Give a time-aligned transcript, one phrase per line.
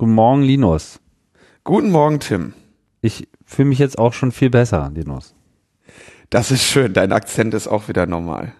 [0.00, 1.00] Guten Morgen, Linus.
[1.64, 2.54] Guten Morgen, Tim.
[3.00, 5.34] Ich fühle mich jetzt auch schon viel besser, Linus.
[6.30, 6.92] Das ist schön.
[6.92, 8.54] Dein Akzent ist auch wieder normal.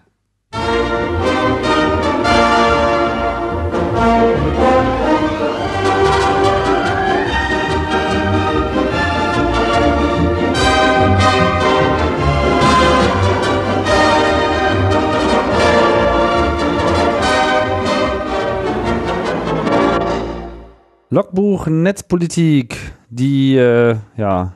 [21.09, 22.77] Logbuch Netzpolitik,
[23.09, 24.53] die äh, ja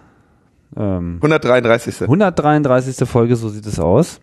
[0.76, 2.02] ähm, 133.
[2.02, 3.08] 133.
[3.08, 4.20] Folge, so sieht es aus.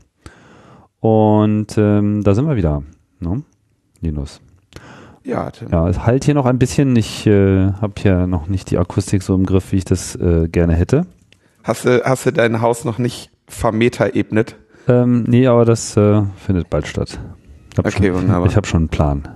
[1.01, 2.83] Und ähm, da sind wir wieder,
[3.21, 3.43] ne?
[4.01, 4.41] Linus.
[5.25, 5.69] Ja, Tim.
[5.71, 6.95] Ja, es halt hier noch ein bisschen.
[6.97, 10.49] Ich äh, habe hier noch nicht die Akustik so im Griff, wie ich das äh,
[10.49, 11.07] gerne hätte.
[11.63, 14.57] Hast du, hast du dein Haus noch nicht vermeterebnet?
[14.89, 17.21] Ähm, nee, aber das äh, findet bald statt.
[17.77, 18.47] Hab Okay, schon, wunderbar.
[18.47, 19.29] Ich habe schon einen Plan.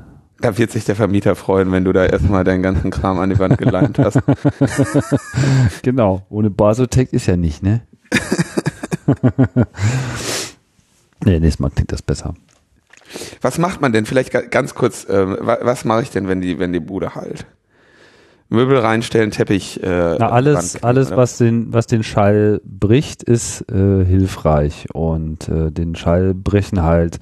[0.44, 3.38] Da wird sich der Vermieter freuen, wenn du da erstmal deinen ganzen Kram an die
[3.38, 4.18] Wand geleimt hast.
[5.82, 7.80] Genau, ohne Basotec ist ja nicht, ne?
[11.24, 12.34] nee, nächstes Mal klingt das besser.
[13.40, 14.06] Was macht man denn?
[14.06, 17.46] Vielleicht ga- ganz kurz, wa- was mache ich denn, wenn die, wenn die Bude halt?
[18.50, 19.82] Möbel reinstellen, Teppich.
[19.82, 21.16] Äh, Na, alles, Wand- alles, oder?
[21.16, 24.86] was den, was den Schall bricht, ist äh, hilfreich.
[24.92, 27.18] Und äh, den Schall brechen halt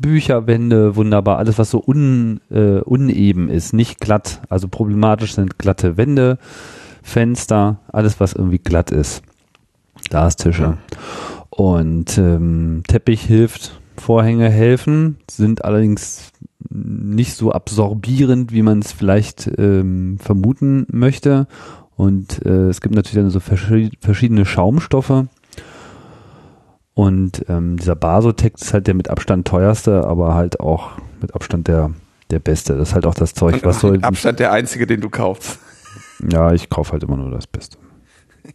[0.00, 4.40] Bücher, Wände, wunderbar, alles, was so un, äh, uneben ist, nicht glatt.
[4.48, 6.38] Also problematisch sind glatte Wände,
[7.02, 9.22] Fenster, alles, was irgendwie glatt ist.
[10.08, 10.78] Glastische.
[11.50, 16.32] Und ähm, Teppich hilft, Vorhänge helfen, sind allerdings
[16.70, 21.46] nicht so absorbierend, wie man es vielleicht ähm, vermuten möchte.
[21.96, 25.26] Und äh, es gibt natürlich dann so verschi verschiedene Schaumstoffe.
[27.00, 30.90] Und ähm, dieser Basotec ist halt der mit Abstand teuerste, aber halt auch
[31.22, 31.92] mit Abstand der,
[32.30, 32.76] der beste.
[32.76, 33.90] Das ist halt auch das Zeug, Und was so.
[33.90, 35.58] mit Abstand der einzige, den du kaufst.
[36.30, 37.78] Ja, ich kaufe halt immer nur das Beste.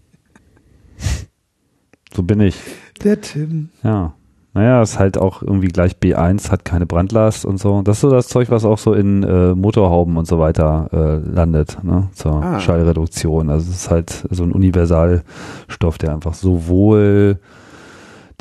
[2.13, 2.55] So bin ich.
[3.03, 3.69] Der Tim.
[3.83, 4.13] Ja.
[4.53, 7.81] Naja, ist halt auch irgendwie gleich B1, hat keine Brandlast und so.
[7.81, 11.29] Das ist so das Zeug, was auch so in äh, Motorhauben und so weiter äh,
[11.29, 12.07] landet, ne?
[12.13, 12.59] Zur Ah.
[12.61, 13.49] Schallreduktion.
[13.49, 17.39] Also es ist halt so ein Universalstoff, der einfach sowohl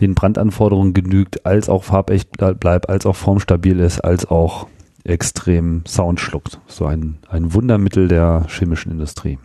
[0.05, 4.67] den Brandanforderungen genügt, als auch farbecht ble- bleibt, als auch formstabil ist, als auch
[5.05, 6.61] extrem Sound schluckt.
[6.67, 9.39] So ein, ein Wundermittel der chemischen Industrie.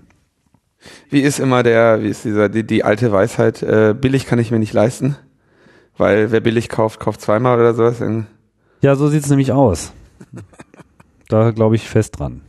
[1.10, 4.52] Wie ist immer der, wie ist dieser, die, die alte Weisheit, äh, billig kann ich
[4.52, 5.16] mir nicht leisten?
[5.98, 8.00] Weil wer billig kauft, kauft zweimal oder sowas.
[8.00, 8.28] In-
[8.82, 9.92] Ja, so sieht's nämlich aus.
[11.28, 12.42] Da glaube ich fest dran.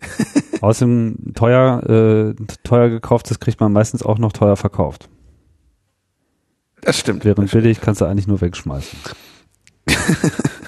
[0.60, 5.08] Außerdem teuer, äh, teuer gekauftes kriegt man meistens auch noch teuer verkauft.
[6.82, 7.24] Das stimmt.
[7.24, 8.98] Während billig kannst du eigentlich nur wegschmeißen.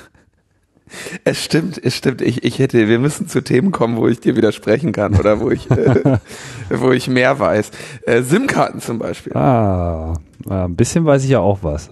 [1.24, 2.20] Es stimmt, es stimmt.
[2.20, 5.50] Ich, ich hätte, wir müssen zu Themen kommen, wo ich dir widersprechen kann oder wo
[5.50, 6.18] ich, äh,
[6.70, 7.70] wo ich mehr weiß.
[8.06, 9.34] Äh, SIM-Karten zum Beispiel.
[9.34, 10.14] Ah,
[10.48, 11.90] ein bisschen weiß ich ja auch was.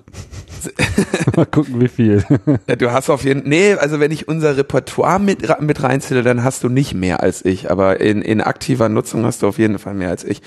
[1.36, 2.24] Mal gucken, wie viel.
[2.66, 6.42] Ja, du hast auf jeden nee, also wenn ich unser Repertoire mit, mit reinzähle, dann
[6.42, 9.78] hast du nicht mehr als ich, aber in, in aktiver Nutzung hast du auf jeden
[9.78, 10.42] Fall mehr als ich.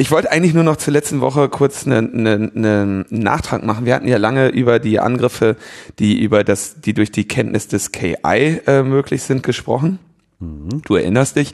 [0.00, 3.84] Ich wollte eigentlich nur noch zur letzten Woche kurz einen einen- einen Nachtrag machen.
[3.84, 5.56] Wir hatten ja lange über die Angriffe,
[5.98, 9.98] die über das, die durch die Kenntnis des KI äh, möglich sind, gesprochen.
[10.40, 11.52] Du erinnerst dich.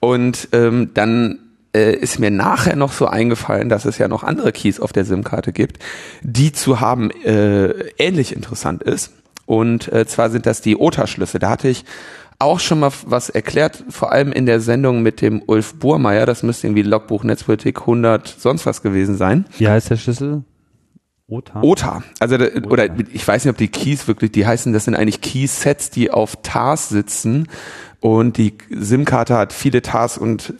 [0.00, 1.38] Und ähm, dann
[1.72, 5.04] äh, ist mir nachher noch so eingefallen, dass es ja noch andere Keys auf der
[5.04, 5.78] SIM-Karte gibt,
[6.22, 7.68] die zu haben äh,
[7.98, 9.12] ähnlich interessant ist.
[9.46, 11.38] Und äh, zwar sind das die OTA-Schlüssel.
[11.38, 11.84] Da hatte ich
[12.44, 16.26] auch schon mal was erklärt, vor allem in der Sendung mit dem Ulf Burmeier.
[16.26, 19.46] Das müsste irgendwie Logbuch Netzpolitik 100 sonst was gewesen sein.
[19.58, 20.44] Wie heißt der Schlüssel?
[21.26, 21.62] OTA?
[21.62, 22.02] OTA.
[22.20, 25.22] Also da, oder ich weiß nicht, ob die Keys wirklich, die heißen, das sind eigentlich
[25.22, 27.48] Keysets, die auf TARs sitzen
[28.00, 30.52] und die SIM-Karte hat viele TARs und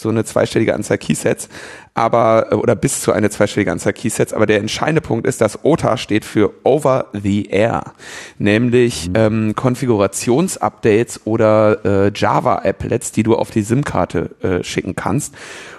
[0.00, 1.48] so eine zweistellige Anzahl Keysets,
[1.94, 5.96] aber oder bis zu eine zweistellige Anzahl Keysets, aber der entscheidende Punkt ist, dass OTA
[5.96, 7.92] steht für Over the Air,
[8.38, 15.34] nämlich ähm, Konfigurationsupdates oder äh, Java-Applets, die du auf die SIM-Karte äh, schicken kannst.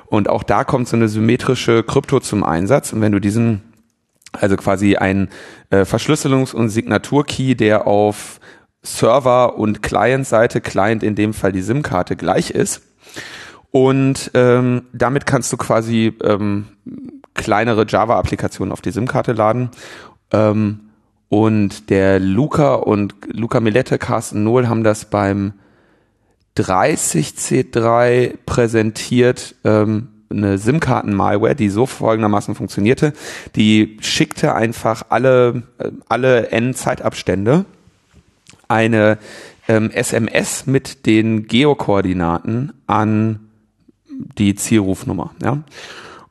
[0.07, 2.94] Und auch da kommt so eine symmetrische Krypto zum Einsatz.
[2.94, 3.62] Und wenn du diesen
[4.31, 5.30] also quasi ein
[5.69, 8.39] äh, Verschlüsselungs- und Signaturkey, der auf
[8.81, 12.81] Server- und Client-Seite, Client in dem Fall die SIM-Karte gleich ist.
[13.71, 16.66] Und ähm, damit kannst du quasi ähm,
[17.33, 19.69] kleinere Java-Applikationen auf die SIM-Karte laden.
[20.31, 20.80] Ähm,
[21.30, 25.54] und der Luca und Luca Milette, Carsten Nohl haben das beim
[26.57, 33.13] 30C3 präsentiert, ähm, eine SIM-Karten-Malware, die so folgendermaßen funktionierte.
[33.56, 37.66] Die schickte einfach alle, äh, alle N-Zeitabstände
[38.68, 39.18] eine
[39.68, 43.49] ähm, SMS mit den Geokoordinaten an
[44.19, 45.31] die Zielrufnummer.
[45.42, 45.63] Ja?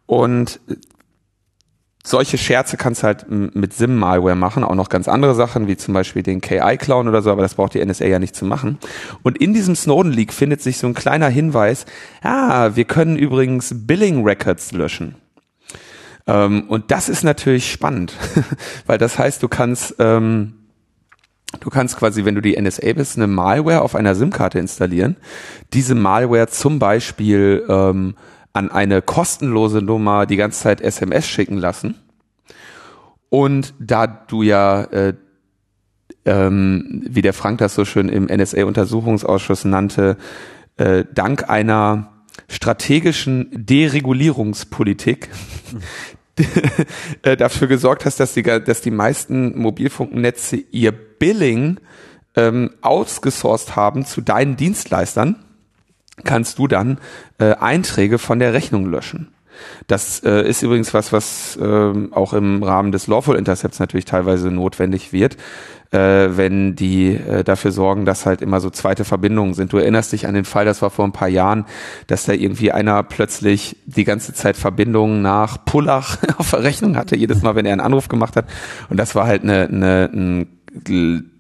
[0.06, 0.60] Und
[2.04, 5.94] solche Scherze kannst du halt mit SIM-Malware machen, auch noch ganz andere Sachen, wie zum
[5.94, 8.78] Beispiel den KI-Clown oder so, aber das braucht die NSA ja nicht zu machen.
[9.22, 11.86] Und in diesem Snowden-Leak findet sich so ein kleiner Hinweis,
[12.22, 15.16] ah, wir können übrigens Billing-Records löschen.
[16.26, 18.14] Ähm, und das ist natürlich spannend,
[18.86, 20.54] weil das heißt, du kannst, ähm,
[21.60, 25.16] du kannst quasi, wenn du die NSA bist, eine Malware auf einer SIM-Karte installieren,
[25.72, 28.14] diese Malware zum Beispiel ähm,
[28.52, 31.94] an eine kostenlose Nummer die ganze Zeit SMS schicken lassen.
[33.30, 35.14] Und da du ja, äh,
[36.24, 40.16] ähm, wie der Frank das so schön im NSA-Untersuchungsausschuss nannte,
[40.76, 42.10] äh, dank einer
[42.48, 45.28] strategischen Deregulierungspolitik
[47.38, 51.78] dafür gesorgt hast, dass die, dass die meisten Mobilfunknetze ihr Billing
[52.36, 55.36] ähm, ausgesourced haben zu deinen Dienstleistern
[56.24, 56.98] kannst du dann
[57.38, 59.28] äh, Einträge von der Rechnung löschen.
[59.86, 64.50] Das äh, ist übrigens was, was äh, auch im Rahmen des Lawful Intercepts natürlich teilweise
[64.50, 65.38] notwendig wird, äh,
[65.96, 69.72] wenn die äh, dafür sorgen, dass halt immer so zweite Verbindungen sind.
[69.72, 71.64] Du erinnerst dich an den Fall, das war vor ein paar Jahren,
[72.06, 77.16] dass da irgendwie einer plötzlich die ganze Zeit Verbindungen nach Pullach auf der Rechnung hatte,
[77.16, 78.46] jedes Mal, wenn er einen Anruf gemacht hat.
[78.90, 81.30] Und das war halt eine, eine ein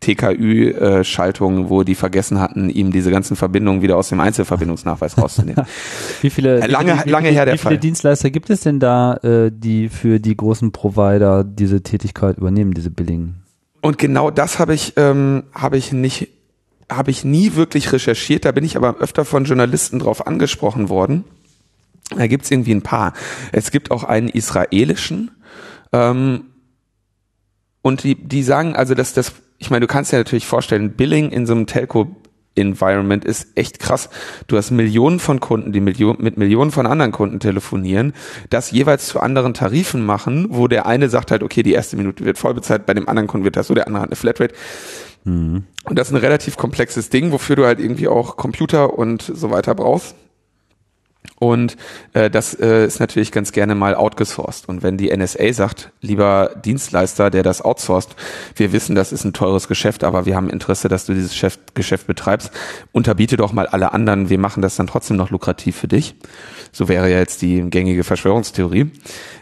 [0.00, 5.64] TKÜ-Schaltung, wo die vergessen hatten, ihm diese ganzen Verbindungen wieder aus dem Einzelverbindungsnachweis rauszunehmen.
[6.22, 7.78] wie viele, lange, wie, wie, lange her der Wie viele Fall.
[7.78, 12.90] Dienstleister gibt es denn da, äh, die für die großen Provider diese Tätigkeit übernehmen, diese
[12.90, 13.34] Billing?
[13.80, 16.28] Und genau das habe ich, ähm, habe ich nicht,
[16.90, 18.44] habe ich nie wirklich recherchiert.
[18.44, 21.24] Da bin ich aber öfter von Journalisten drauf angesprochen worden.
[22.16, 23.12] Da gibt es irgendwie ein paar.
[23.52, 25.30] Es gibt auch einen israelischen.
[25.92, 26.46] Ähm,
[27.82, 31.30] und die, die sagen also, dass das ich meine, du kannst dir natürlich vorstellen, Billing
[31.30, 32.16] in so einem Telco
[32.58, 34.10] Environment ist echt krass.
[34.46, 38.12] Du hast Millionen von Kunden, die Million, mit Millionen von anderen Kunden telefonieren,
[38.50, 42.24] das jeweils zu anderen Tarifen machen, wo der eine sagt halt, okay, die erste Minute
[42.24, 44.54] wird voll bezahlt, bei dem anderen Kunden wird das so, der andere hat eine Flatrate.
[45.24, 45.64] Mhm.
[45.84, 49.50] Und das ist ein relativ komplexes Ding, wofür du halt irgendwie auch Computer und so
[49.50, 50.14] weiter brauchst.
[51.40, 51.76] Und
[52.14, 54.68] äh, das äh, ist natürlich ganz gerne mal outgesourced.
[54.68, 58.16] Und wenn die NSA sagt, lieber Dienstleister, der das outsourced,
[58.56, 61.74] wir wissen, das ist ein teures Geschäft, aber wir haben Interesse, dass du dieses Geschäft,
[61.76, 62.50] Geschäft betreibst,
[62.92, 66.16] unterbiete doch mal alle anderen, wir machen das dann trotzdem noch lukrativ für dich.
[66.72, 68.90] So wäre ja jetzt die gängige Verschwörungstheorie.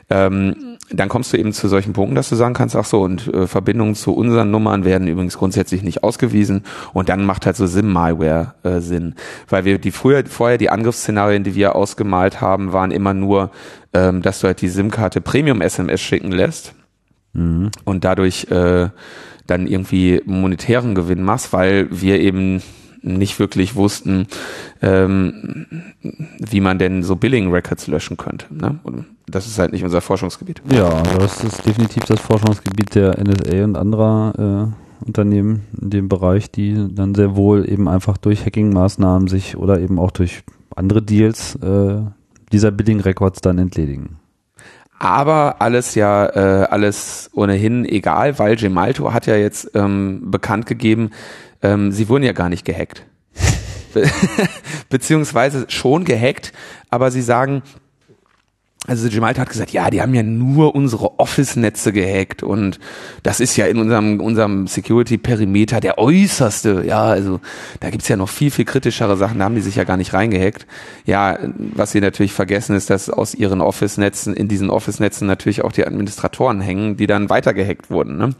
[0.08, 3.26] Ähm, dann kommst du eben zu solchen Punkten, dass du sagen kannst, ach so, und
[3.34, 6.62] äh, Verbindungen zu unseren Nummern werden übrigens grundsätzlich nicht ausgewiesen
[6.92, 9.16] und dann macht halt so SIM-Malware äh, Sinn.
[9.48, 13.50] Weil wir die früher, vorher die Angriffsszenarien, die wir ausgemalt haben, waren immer nur,
[13.94, 16.74] ähm, dass du halt die SIM-Karte Premium-SMS schicken lässt
[17.32, 17.70] mhm.
[17.84, 18.90] und dadurch äh,
[19.48, 22.62] dann irgendwie monetären Gewinn machst, weil wir eben
[23.06, 24.26] nicht wirklich wussten,
[24.82, 25.66] ähm,
[26.38, 28.46] wie man denn so Billing-Records löschen könnte.
[28.54, 28.78] Ne?
[28.82, 30.62] Und das ist halt nicht unser Forschungsgebiet.
[30.70, 36.50] Ja, das ist definitiv das Forschungsgebiet der NSA und anderer äh, Unternehmen in dem Bereich,
[36.50, 40.42] die dann sehr wohl eben einfach durch Hacking-Maßnahmen sich oder eben auch durch
[40.74, 42.00] andere Deals äh,
[42.52, 44.18] dieser Billing-Records dann entledigen.
[44.98, 51.10] Aber alles ja, äh, alles ohnehin egal, weil Gemalto hat ja jetzt ähm, bekannt gegeben,
[51.62, 53.04] ähm, sie wurden ja gar nicht gehackt.
[54.88, 56.52] Beziehungsweise schon gehackt,
[56.90, 57.62] aber sie sagen,
[58.86, 62.78] also Gemalto hat gesagt, ja, die haben ja nur unsere Office-Netze gehackt und
[63.24, 66.84] das ist ja in unserem, unserem Security-Perimeter der äußerste.
[66.86, 67.40] Ja, also
[67.80, 70.12] da gibt's ja noch viel, viel kritischere Sachen, da haben die sich ja gar nicht
[70.12, 70.66] reingehackt.
[71.04, 75.72] Ja, was sie natürlich vergessen ist, dass aus ihren Office-Netzen, in diesen Office-Netzen natürlich auch
[75.72, 78.16] die Administratoren hängen, die dann weiter gehackt wurden.
[78.16, 78.34] Ne?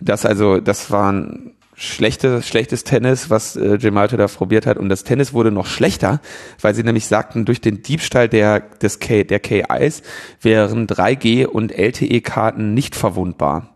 [0.00, 4.76] Das also, das waren schlechte, schlechtes Tennis, was äh, Gemalte da probiert hat.
[4.76, 6.20] Und das Tennis wurde noch schlechter,
[6.60, 10.02] weil sie nämlich sagten, durch den Diebstahl der, des K, der KIs
[10.40, 13.74] wären 3G und LTE-Karten nicht verwundbar.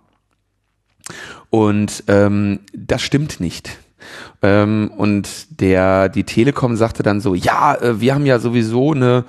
[1.51, 3.79] Und ähm, das stimmt nicht.
[4.43, 9.25] Ähm, und der, die Telekom sagte dann so, ja, äh, wir haben ja sowieso eine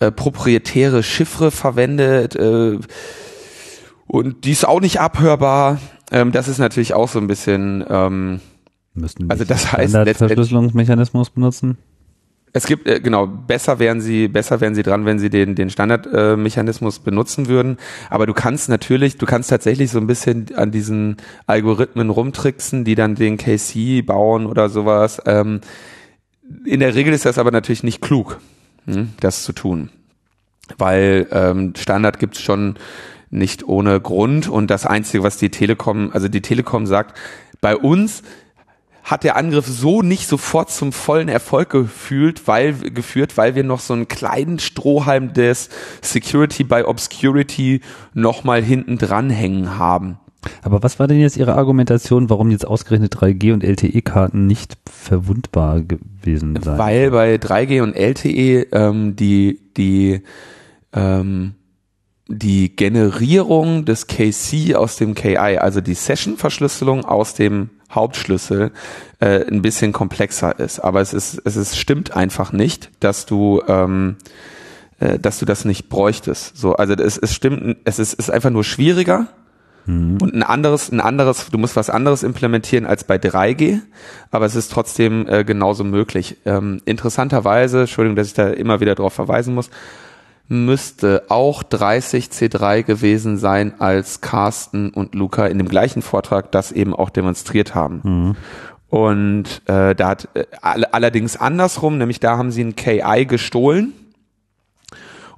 [0.00, 2.78] äh, proprietäre Chiffre verwendet äh,
[4.06, 5.78] und die ist auch nicht abhörbar.
[6.10, 7.84] Ähm, das ist natürlich auch so ein bisschen.
[7.88, 8.40] Ähm,
[8.94, 11.76] Müssten also das heißt Verschlüsselungsmechanismus benutzen.
[12.52, 15.68] Es gibt äh, genau besser wären sie besser wären sie dran, wenn sie den den
[15.68, 17.76] Standardmechanismus äh, benutzen würden.
[18.08, 22.94] Aber du kannst natürlich, du kannst tatsächlich so ein bisschen an diesen Algorithmen rumtricksen, die
[22.94, 25.20] dann den KC bauen oder sowas.
[25.26, 25.60] Ähm,
[26.64, 28.38] in der Regel ist das aber natürlich nicht klug,
[28.86, 29.90] hm, das zu tun,
[30.78, 32.76] weil ähm, Standard gibt's schon
[33.36, 34.48] nicht ohne Grund.
[34.48, 37.16] Und das Einzige, was die Telekom, also die Telekom sagt,
[37.60, 38.22] bei uns
[39.06, 43.78] hat der Angriff so nicht sofort zum vollen Erfolg gefühlt, weil, geführt, weil wir noch
[43.78, 45.68] so einen kleinen Strohhalm des
[46.02, 47.82] Security by Obscurity
[48.14, 50.18] nochmal hinten dranhängen haben.
[50.62, 55.82] Aber was war denn jetzt Ihre Argumentation, warum jetzt ausgerechnet 3G und LTE-Karten nicht verwundbar
[55.82, 56.78] gewesen seien?
[56.78, 60.22] Weil bei 3G und LTE ähm, die, die,
[60.92, 61.54] ähm,
[62.28, 68.72] die Generierung des KC aus dem KI, also die Session-Verschlüsselung aus dem Hauptschlüssel,
[69.20, 70.80] äh, ein bisschen komplexer ist.
[70.80, 74.16] Aber es ist, es ist, stimmt einfach nicht, dass du, ähm,
[74.98, 76.56] äh, dass du das nicht bräuchtest.
[76.56, 79.28] So, also es, es stimmt, es ist, ist einfach nur schwieriger
[79.86, 80.18] Mhm.
[80.20, 83.80] Und ein anderes, ein anderes, du musst was anderes implementieren als bei 3G,
[84.30, 86.36] aber es ist trotzdem äh, genauso möglich.
[86.44, 89.70] Ähm, interessanterweise, Entschuldigung, dass ich da immer wieder darauf verweisen muss,
[90.48, 96.72] müsste auch 30 C3 gewesen sein, als Carsten und Luca in dem gleichen Vortrag das
[96.72, 98.00] eben auch demonstriert haben.
[98.04, 98.36] Mhm.
[98.88, 103.92] Und äh, da hat äh, allerdings andersrum, nämlich da haben sie ein KI gestohlen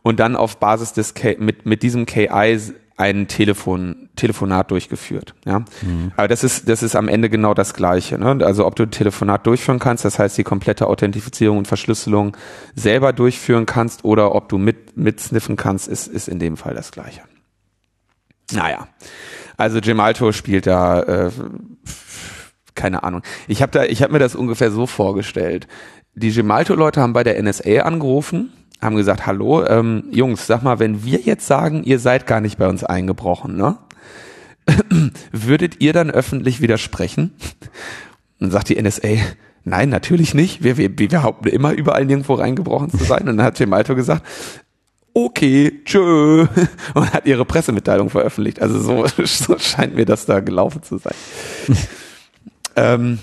[0.02, 2.58] und dann auf Basis des K mit mit diesem KI
[2.98, 5.34] ein Telefon, Telefonat durchgeführt.
[5.46, 5.60] Ja?
[5.82, 6.12] Mhm.
[6.16, 8.18] Aber das ist, das ist am Ende genau das Gleiche.
[8.18, 8.44] Ne?
[8.44, 12.36] Also ob du ein Telefonat durchführen kannst, das heißt die komplette Authentifizierung und Verschlüsselung
[12.74, 16.90] selber durchführen kannst oder ob du mit, mitsniffen kannst, ist, ist in dem Fall das
[16.90, 17.22] Gleiche.
[18.52, 18.88] Naja,
[19.56, 21.30] also Gemalto spielt da, äh,
[22.74, 23.22] keine Ahnung.
[23.46, 25.68] Ich habe da, ich habe mir das ungefähr so vorgestellt.
[26.14, 31.04] Die Gemalto-Leute haben bei der NSA angerufen haben gesagt, hallo, ähm, Jungs, sag mal, wenn
[31.04, 33.78] wir jetzt sagen, ihr seid gar nicht bei uns eingebrochen, ne?
[35.32, 37.32] Würdet ihr dann öffentlich widersprechen?
[38.40, 39.08] Und sagt die NSA,
[39.64, 40.62] nein, natürlich nicht.
[40.62, 43.28] Wir, wir, wir behaupten immer überall nirgendwo reingebrochen zu sein.
[43.28, 44.22] Und dann hat Jim Alto gesagt,
[45.14, 46.46] okay, tschö,
[46.94, 48.60] und hat ihre Pressemitteilung veröffentlicht.
[48.60, 51.14] Also so, so scheint mir das da gelaufen zu sein.
[52.76, 53.18] ähm,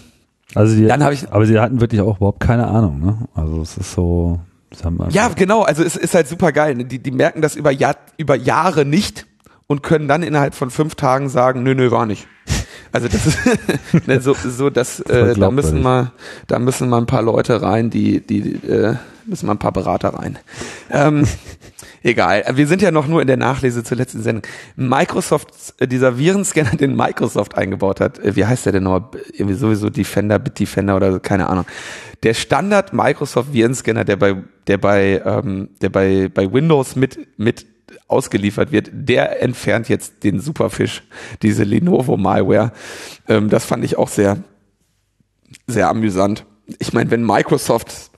[0.54, 3.00] also die, dann habe ich, aber sie hatten wirklich auch überhaupt keine Ahnung.
[3.00, 3.28] Ne?
[3.34, 4.40] Also es ist so,
[5.10, 5.64] ja, genau.
[5.64, 6.76] Also es ist halt super geil.
[6.76, 6.86] Ne?
[6.86, 9.26] Die, die merken das über, Jahr, über Jahre nicht
[9.68, 12.28] und können dann innerhalb von fünf Tagen sagen, nö, nö, war nicht.
[12.92, 13.38] Also das ist
[14.08, 16.12] ne, so, so dass äh, da müssen mal,
[16.48, 20.10] da müssen mal ein paar Leute rein, die, die äh, müssen mal ein paar Berater
[20.14, 20.40] rein.
[20.90, 21.28] Ähm,
[22.04, 22.44] egal.
[22.54, 24.44] Wir sind ja noch nur in der Nachlese zur letzten Sendung.
[24.76, 29.12] Microsoft, äh, dieser Virenscanner, den Microsoft eingebaut hat, äh, wie heißt der denn noch?
[29.34, 31.66] Irgendwie sowieso Defender, Bitdefender oder keine Ahnung
[32.26, 37.68] der Standard Microsoft Virenscanner, der bei, der bei, ähm, der bei, bei Windows mit, mit
[38.08, 41.04] ausgeliefert wird, der entfernt jetzt den Superfish,
[41.44, 42.72] diese Lenovo Malware.
[43.28, 44.38] Ähm, das fand ich auch sehr,
[45.68, 46.46] sehr amüsant.
[46.80, 48.10] Ich meine, wenn Microsoft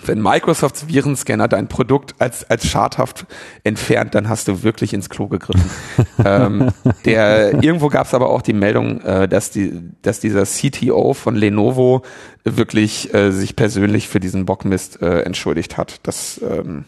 [0.00, 3.26] wenn Microsofts Virenscanner dein Produkt als, als schadhaft
[3.62, 5.70] entfernt, dann hast du wirklich ins Klo gegriffen.
[6.24, 6.70] ähm,
[7.04, 11.36] der, irgendwo gab es aber auch die Meldung, äh, dass, die, dass dieser CTO von
[11.36, 12.02] Lenovo
[12.42, 16.00] wirklich äh, sich persönlich für diesen Bockmist äh, entschuldigt hat.
[16.04, 16.86] Das, ähm,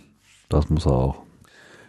[0.49, 1.17] das muss er auch.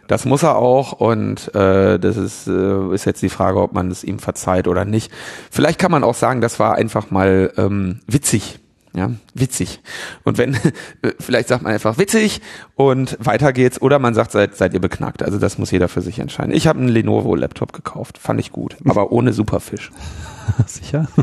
[0.08, 3.90] Das muss er auch und äh, das ist, äh, ist jetzt die Frage, ob man
[3.90, 5.10] es ihm verzeiht oder nicht.
[5.50, 8.60] Vielleicht kann man auch sagen, das war einfach mal ähm, witzig
[8.96, 9.80] ja, witzig.
[10.24, 10.56] Und wenn,
[11.20, 12.40] vielleicht sagt man einfach witzig
[12.74, 15.22] und weiter geht's oder man sagt, seid, seid ihr beknackt.
[15.22, 16.54] Also das muss jeder für sich entscheiden.
[16.54, 19.92] Ich habe einen Lenovo-Laptop gekauft, fand ich gut, aber ohne Superfisch.
[20.66, 21.08] Sicher?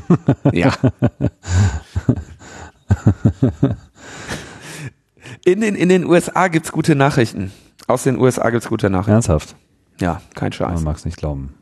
[0.52, 0.72] Ja.
[5.46, 7.52] In den, in den USA gibt's gute Nachrichten.
[7.88, 9.14] Aus den USA gibt's gute Nachrichten.
[9.14, 9.56] Ernsthaft?
[10.00, 10.76] Ja, kein Scheiß.
[10.76, 11.56] Man mag's nicht glauben.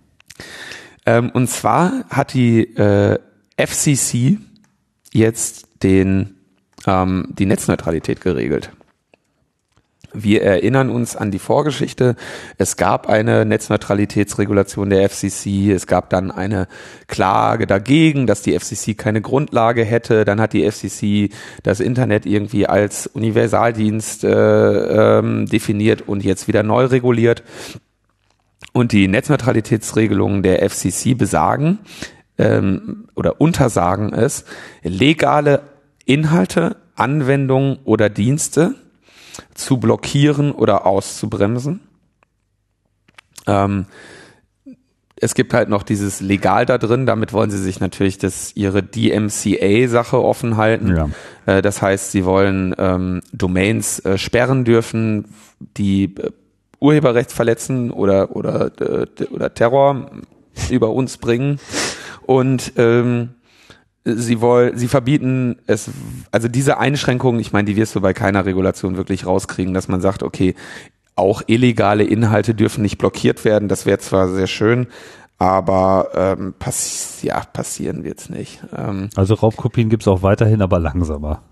[1.06, 3.18] Ähm, und zwar hat die äh,
[3.58, 4.40] FCC
[5.14, 6.36] jetzt den,
[6.86, 8.72] ähm, die Netzneutralität geregelt.
[10.14, 12.16] Wir erinnern uns an die Vorgeschichte.
[12.58, 15.72] Es gab eine Netzneutralitätsregulation der FCC.
[15.72, 16.68] Es gab dann eine
[17.08, 20.26] Klage dagegen, dass die FCC keine Grundlage hätte.
[20.26, 21.30] Dann hat die FCC
[21.64, 27.44] das Internet irgendwie als Universaldienst äh, ähm, definiert und jetzt wieder neu reguliert.
[28.74, 31.80] Und die Netzneutralitätsregelungen der FCC besagen
[32.38, 34.44] ähm, oder untersagen es,
[34.84, 35.62] legale
[36.06, 38.76] Inhalte, Anwendungen oder Dienste
[39.54, 41.82] zu blockieren oder auszubremsen.
[43.48, 43.86] Ähm,
[45.16, 48.82] es gibt halt noch dieses legal da drin, damit wollen sie sich natürlich das, ihre
[48.82, 50.96] DMCA-Sache offen halten.
[50.96, 51.10] Ja.
[51.46, 55.26] Äh, das heißt, sie wollen ähm, Domains äh, sperren dürfen,
[55.78, 56.32] die äh,
[56.80, 60.10] Urheberrecht verletzen oder, oder, äh, oder Terror
[60.72, 61.60] über uns bringen.
[62.26, 63.36] Und ähm,
[64.04, 65.90] sie wollen, sie verbieten es,
[66.32, 70.02] also diese Einschränkungen, ich meine, die wirst du bei keiner Regulation wirklich rauskriegen, dass man
[70.02, 70.56] sagt, okay,
[71.16, 73.68] auch illegale Inhalte dürfen nicht blockiert werden.
[73.68, 74.88] Das wäre zwar sehr schön,
[75.38, 78.62] aber ähm, pass ja, passieren wird's nicht.
[78.76, 81.44] Ähm, also Raubkopien gibt's auch weiterhin, aber langsamer.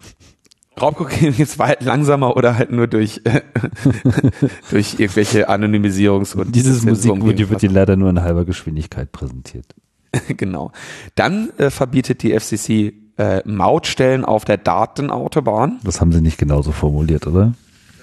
[0.80, 3.22] Raubkopien gibt's weit langsamer oder halt nur durch
[4.72, 9.76] durch irgendwelche Anonymisierungs- und dieses Musikvideo wird dir leider nur in halber Geschwindigkeit präsentiert.
[10.38, 10.72] genau.
[11.16, 15.80] Dann äh, verbietet die FCC äh, Mautstellen auf der Datenautobahn.
[15.84, 17.54] Das haben sie nicht genauso formuliert, oder?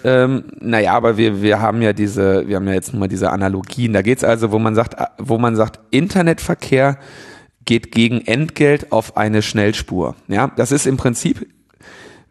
[0.05, 3.31] Ähm, naja, aber wir, wir haben ja diese, wir haben ja jetzt nur mal diese
[3.31, 3.93] Analogien.
[3.93, 6.99] Da geht's also, wo man sagt, wo man sagt, Internetverkehr
[7.65, 10.15] geht gegen Entgelt auf eine Schnellspur.
[10.29, 11.49] Ja, das ist im Prinzip,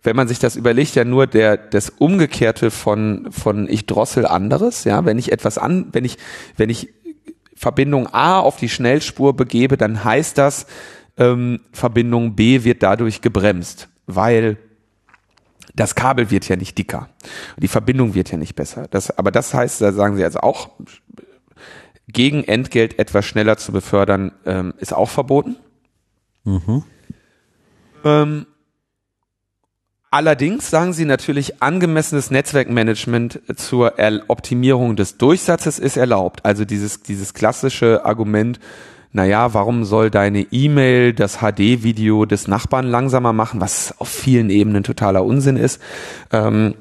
[0.03, 4.85] wenn man sich das überlegt, ja nur der, das Umgekehrte von, von ich drossel anderes.
[4.85, 6.17] Ja, wenn ich etwas an, wenn ich,
[6.55, 6.93] wenn ich
[7.55, 10.67] Verbindung A auf die Schnellspur begebe, dann heißt das,
[11.17, 14.57] ähm, Verbindung B wird dadurch gebremst, weil
[15.73, 17.09] das Kabel wird ja nicht dicker.
[17.57, 18.87] Die Verbindung wird ja nicht besser.
[18.91, 20.69] Das, aber das heißt, da sagen sie also auch,
[22.07, 25.57] gegen Entgelt etwas schneller zu befördern, ähm, ist auch verboten.
[26.43, 26.83] Mhm.
[28.03, 28.45] Ähm,
[30.15, 33.95] allerdings sagen sie natürlich, angemessenes Netzwerkmanagement zur
[34.29, 36.45] Optimierung des Durchsatzes ist erlaubt.
[36.45, 38.61] Also dieses, dieses klassische Argument,
[39.11, 44.83] naja, warum soll deine E-Mail das HD-Video des Nachbarn langsamer machen, was auf vielen Ebenen
[44.83, 45.81] totaler Unsinn ist,
[46.31, 46.75] ähm,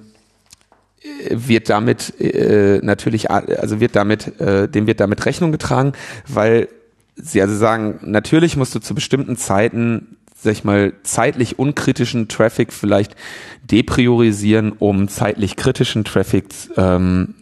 [1.28, 5.92] wird damit äh, natürlich, also wird damit, äh, dem wird damit Rechnung getragen,
[6.28, 6.68] weil
[7.16, 12.72] sie also sagen, natürlich musst du zu bestimmten Zeiten sag ich mal, zeitlich unkritischen Traffic
[12.72, 13.16] vielleicht
[13.62, 16.44] depriorisieren, um zeitlich kritischen Traffic
[16.76, 17.34] ähm,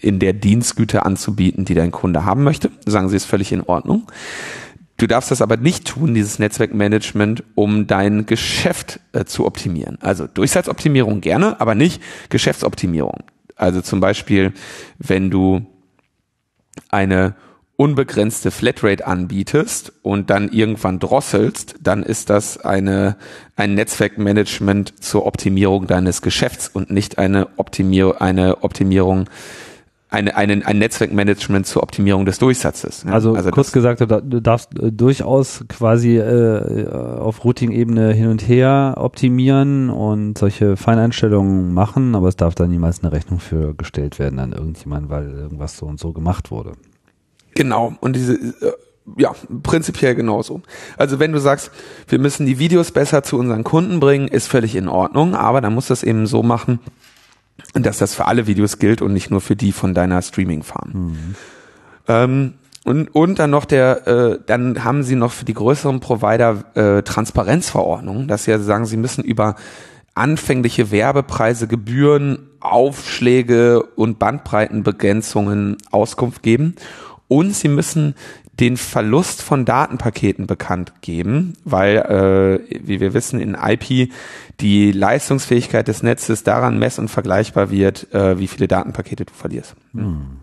[0.00, 2.70] in der Dienstgüte anzubieten, die dein Kunde haben möchte.
[2.84, 4.06] Sagen sie, ist völlig in Ordnung.
[4.98, 9.96] Du darfst das aber nicht tun, dieses Netzwerkmanagement, um dein Geschäft äh, zu optimieren.
[10.02, 13.24] Also Durchsatzoptimierung gerne, aber nicht Geschäftsoptimierung.
[13.56, 14.52] Also zum Beispiel,
[14.98, 15.64] wenn du
[16.90, 17.34] eine
[17.82, 23.16] unbegrenzte Flatrate anbietest und dann irgendwann drosselst, dann ist das eine,
[23.56, 29.28] ein Netzwerkmanagement zur Optimierung deines Geschäfts und nicht eine, Optimier eine Optimierung
[30.10, 33.02] eine, eine, ein Netzwerkmanagement zur Optimierung des Durchsatzes.
[33.04, 33.14] Ja?
[33.14, 38.94] Also, also kurz gesagt, du darfst äh, durchaus quasi äh, auf Routing-Ebene hin und her
[38.98, 44.38] optimieren und solche Feineinstellungen machen, aber es darf da niemals eine Rechnung für gestellt werden
[44.38, 46.74] an irgendjemand, weil irgendwas so und so gemacht wurde.
[47.54, 47.94] Genau.
[48.00, 48.72] Und diese, äh,
[49.16, 50.62] ja, prinzipiell genauso.
[50.96, 51.70] Also wenn du sagst,
[52.08, 55.74] wir müssen die Videos besser zu unseren Kunden bringen, ist völlig in Ordnung, aber dann
[55.74, 56.80] musst du es eben so machen,
[57.74, 60.90] dass das für alle Videos gilt und nicht nur für die von deiner Streaming-Farm.
[60.92, 61.34] Mhm.
[62.08, 66.64] Ähm, und, und dann noch der, äh, dann haben sie noch für die größeren Provider
[66.74, 69.54] äh, Transparenzverordnungen, dass sie also sagen, sie müssen über
[70.14, 76.76] anfängliche Werbepreise, Gebühren, Aufschläge und Bandbreitenbegrenzungen Auskunft geben
[77.32, 78.14] und sie müssen
[78.60, 84.12] den Verlust von Datenpaketen bekannt geben, weil, äh, wie wir wissen, in IP
[84.60, 89.74] die Leistungsfähigkeit des Netzes daran mess- und vergleichbar wird, äh, wie viele Datenpakete du verlierst.
[89.94, 90.40] Hm.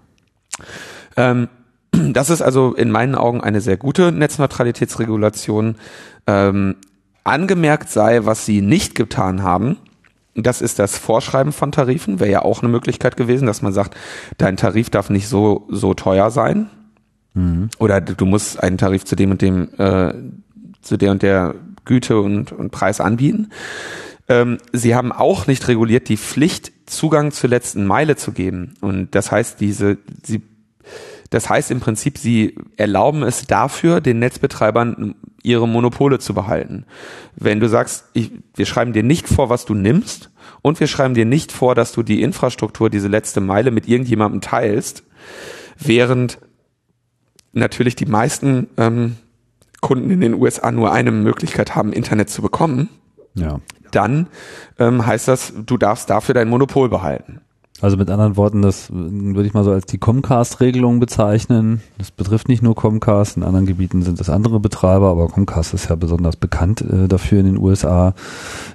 [1.15, 1.47] Ähm,
[1.91, 5.75] das ist also in meinen Augen eine sehr gute Netzneutralitätsregulation.
[6.25, 6.75] Ähm,
[7.23, 9.78] angemerkt sei, was sie nicht getan haben,
[10.36, 13.95] das ist das Vorschreiben von Tarifen, wäre ja auch eine Möglichkeit gewesen, dass man sagt,
[14.39, 16.71] dein Tarif darf nicht so, so teuer sein.
[17.33, 17.69] Mhm.
[17.79, 20.13] Oder du musst einen Tarif zu dem und dem, äh,
[20.81, 23.49] zu der und der Güte und, und Preis anbieten.
[24.27, 28.75] Ähm, sie haben auch nicht reguliert die Pflicht, Zugang zur letzten Meile zu geben.
[28.81, 30.41] Und das heißt, diese, sie,
[31.29, 36.85] das heißt im Prinzip, sie erlauben es dafür, den Netzbetreibern ihre Monopole zu behalten.
[37.35, 41.13] Wenn du sagst, ich, wir schreiben dir nicht vor, was du nimmst, und wir schreiben
[41.13, 45.03] dir nicht vor, dass du die Infrastruktur, diese letzte Meile mit irgendjemandem teilst,
[45.77, 46.39] während
[47.53, 49.15] natürlich die meisten ähm,
[49.81, 52.89] Kunden in den USA nur eine Möglichkeit haben, Internet zu bekommen,
[53.33, 53.59] ja.
[53.91, 54.27] dann
[54.77, 57.41] ähm, heißt das, du darfst dafür dein Monopol behalten.
[57.82, 61.82] Also mit anderen Worten, das würde ich mal so als die Comcast-Regelung bezeichnen.
[61.97, 65.89] Das betrifft nicht nur Comcast, in anderen Gebieten sind es andere Betreiber, aber Comcast ist
[65.89, 68.15] ja besonders bekannt äh, dafür in den USA,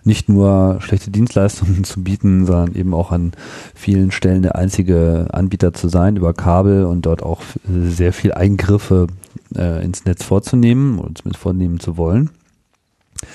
[0.04, 3.32] nicht nur schlechte Dienstleistungen zu bieten, sondern eben auch an
[3.74, 8.32] vielen Stellen der einzige Anbieter zu sein über Kabel und dort auch äh, sehr viel
[8.32, 9.08] Eingriffe
[9.54, 12.30] äh, ins Netz vorzunehmen oder zumindest vornehmen zu wollen.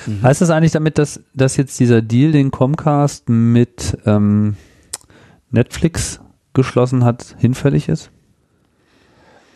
[0.08, 0.24] Mhm.
[0.24, 4.56] Heißt das eigentlich damit, dass, dass jetzt dieser Deal, den Comcast mit ähm,
[5.52, 6.20] Netflix
[6.54, 8.12] geschlossen hat, hinfällig ist?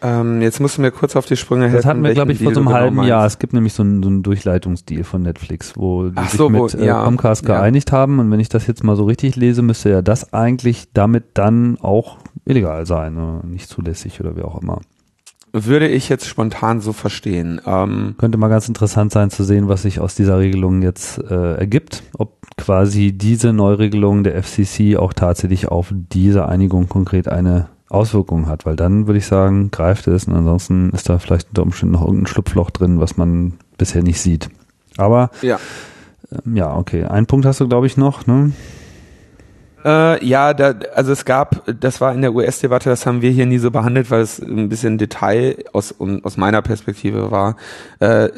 [0.04, 1.78] Ähm, jetzt musst du mir kurz auf die Sprünge helfen.
[1.78, 3.26] Das hatten wir, glaube ich, vor so einem genau halben Jahr.
[3.26, 6.50] Es gibt nämlich so einen, so einen Durchleitungsdeal von Netflix, wo die Ach sich so,
[6.50, 7.98] mit äh, ja, Comcast geeinigt ja.
[7.98, 8.20] haben.
[8.20, 11.78] Und wenn ich das jetzt mal so richtig lese, müsste ja das eigentlich damit dann
[11.80, 13.40] auch illegal sein, ne?
[13.46, 14.82] nicht zulässig oder wie auch immer.
[15.56, 17.62] Würde ich jetzt spontan so verstehen.
[17.68, 21.54] Ähm, Könnte mal ganz interessant sein zu sehen, was sich aus dieser Regelung jetzt äh,
[21.58, 22.02] ergibt.
[22.18, 28.66] Ob quasi diese Neuregelung der FCC auch tatsächlich auf diese Einigung konkret eine Auswirkung hat,
[28.66, 32.02] weil dann würde ich sagen, greift es und ansonsten ist da vielleicht unter Umständen noch
[32.02, 34.50] irgendein Schlupfloch drin, was man bisher nicht sieht.
[34.98, 35.60] Aber ja,
[36.32, 37.06] ähm, ja okay.
[37.06, 38.54] Ein Punkt hast du, glaube ich, noch, ne?
[39.84, 43.46] Äh, ja, da, also es gab, das war in der US-Debatte, das haben wir hier
[43.46, 47.58] nie so behandelt, weil es ein bisschen Detail aus, aus meiner Perspektive war.
[48.00, 48.30] Äh,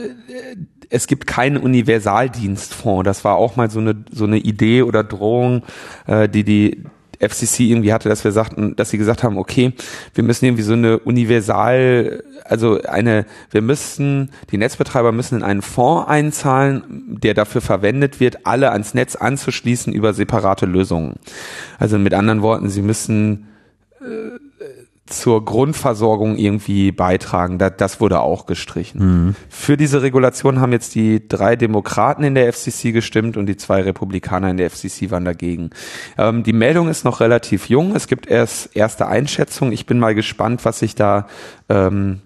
[0.89, 3.05] es gibt keinen Universaldienstfonds.
[3.05, 5.63] Das war auch mal so eine so eine Idee oder Drohung,
[6.07, 6.83] äh, die die
[7.19, 9.73] FCC irgendwie hatte, dass wir sagten, dass sie gesagt haben, okay,
[10.13, 15.61] wir müssen irgendwie so eine Universal, also eine, wir müssen, die Netzbetreiber müssen in einen
[15.61, 16.83] Fonds einzahlen,
[17.21, 21.15] der dafür verwendet wird, alle ans Netz anzuschließen über separate Lösungen.
[21.79, 23.47] Also mit anderen Worten, sie müssen
[24.01, 24.54] äh,
[25.07, 27.59] zur Grundversorgung irgendwie beitragen.
[27.59, 29.25] Das, das wurde auch gestrichen.
[29.27, 29.35] Mhm.
[29.49, 33.81] Für diese Regulation haben jetzt die drei Demokraten in der FCC gestimmt und die zwei
[33.81, 35.69] Republikaner in der FCC waren dagegen.
[36.17, 37.95] Ähm, die Meldung ist noch relativ jung.
[37.95, 39.73] Es gibt erst erste Einschätzungen.
[39.73, 41.27] Ich bin mal gespannt, was sich da
[41.69, 42.21] ähm,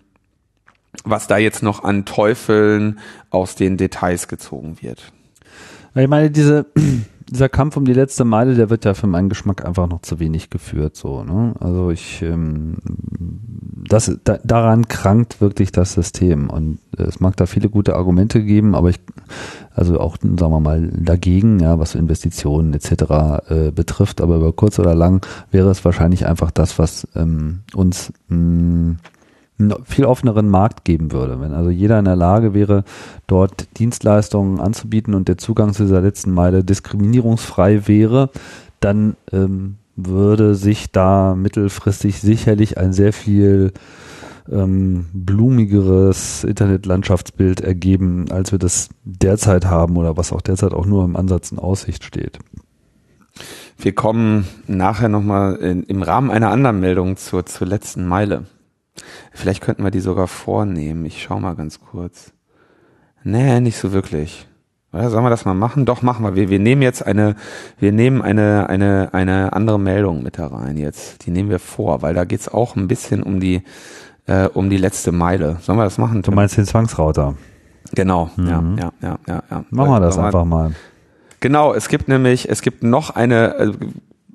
[1.03, 5.11] was da jetzt noch an Teufeln aus den Details gezogen wird.
[5.95, 6.65] Ich meine, diese
[7.29, 10.19] dieser Kampf um die letzte Meile, der wird ja für meinen Geschmack einfach noch zu
[10.19, 10.95] wenig geführt.
[10.95, 11.53] So, ne?
[11.59, 12.77] Also ich, ähm,
[13.87, 18.75] das, da, daran krankt wirklich das System und es mag da viele gute Argumente geben,
[18.75, 18.99] aber ich,
[19.73, 22.91] also auch, sagen wir mal, dagegen, ja, was Investitionen etc.
[23.49, 28.11] Äh, betrifft, aber über kurz oder lang wäre es wahrscheinlich einfach das, was ähm, uns
[28.27, 28.95] mh,
[29.60, 31.39] mm, viel offeneren Markt geben würde.
[31.39, 32.84] Wenn also jeder in der Lage wäre,
[33.28, 38.32] dort Dienstleistungen anzubieten und der Zugang zu dieser letzten Meile diskriminierungsfrei wäre,
[38.80, 43.74] dann ähm, würde sich da mittelfristig sicherlich ein sehr viel
[44.52, 51.06] ähm, blumigeres Internetlandschaftsbild ergeben, als wir das derzeit haben oder was auch derzeit auch nur
[51.06, 52.39] im Ansatz in Aussicht steht.
[53.78, 58.45] Wir kommen nachher nochmal im Rahmen einer anderen Meldung zur, zur letzten Meile.
[59.31, 61.05] Vielleicht könnten wir die sogar vornehmen.
[61.05, 62.31] Ich schau mal ganz kurz.
[63.23, 64.47] Nee, nicht so wirklich.
[64.91, 65.85] Oder sollen wir das mal machen?
[65.85, 66.35] Doch, machen wir.
[66.35, 66.49] wir.
[66.49, 67.35] Wir nehmen jetzt eine,
[67.79, 71.25] wir nehmen eine, eine, eine andere Meldung mit da rein jetzt.
[71.25, 73.63] Die nehmen wir vor, weil da geht's auch ein bisschen um die,
[74.25, 75.57] äh, um die letzte Meile.
[75.62, 76.23] Sollen wir das machen?
[76.23, 77.35] Du meinst den Zwangsrauter?
[77.93, 78.47] Genau, mhm.
[78.47, 79.65] ja, ja, ja, ja, ja.
[79.69, 80.73] Machen wir das einfach mal.
[81.39, 83.71] Genau, es gibt nämlich, es gibt noch eine, äh,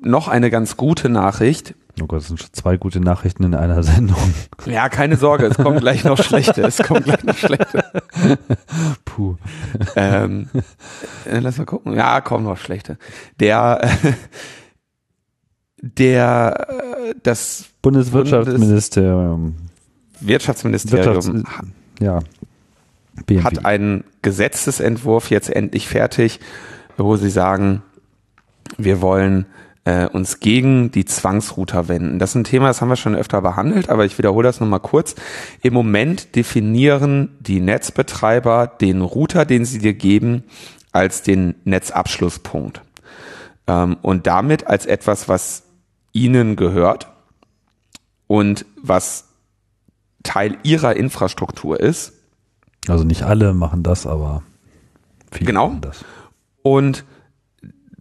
[0.00, 1.74] noch eine ganz gute Nachricht.
[2.00, 4.34] Oh Gott, es sind schon zwei gute Nachrichten in einer Sendung.
[4.66, 6.62] Ja, keine Sorge, es kommt gleich noch schlechte.
[6.62, 7.84] Es kommt gleich noch schlechte.
[9.04, 9.36] Puh.
[9.94, 10.48] Ähm,
[11.24, 11.94] äh, lass mal gucken.
[11.94, 12.98] Ja, kommen noch schlechte.
[13.38, 13.88] Der,
[15.80, 16.66] der,
[17.22, 19.54] das Bundeswirtschaftsministerium.
[20.20, 21.14] Wirtschaftsministerium.
[21.14, 22.20] Wirtschafts ja.
[23.26, 23.44] BMW.
[23.44, 26.40] Hat einen Gesetzesentwurf jetzt endlich fertig,
[26.96, 27.82] wo sie sagen,
[28.76, 29.46] wir wollen
[29.84, 32.18] äh, uns gegen die Zwangsrouter wenden.
[32.18, 34.80] Das ist ein Thema, das haben wir schon öfter behandelt, aber ich wiederhole das nochmal
[34.80, 35.14] kurz.
[35.62, 40.44] Im Moment definieren die Netzbetreiber den Router, den sie dir geben,
[40.92, 42.80] als den Netzabschlusspunkt.
[43.66, 45.64] Ähm, und damit als etwas, was
[46.12, 47.08] ihnen gehört
[48.26, 49.28] und was
[50.22, 52.14] Teil ihrer Infrastruktur ist.
[52.88, 54.42] Also nicht alle machen das, aber
[55.30, 55.68] viele genau.
[55.68, 56.04] machen das.
[56.62, 57.04] Und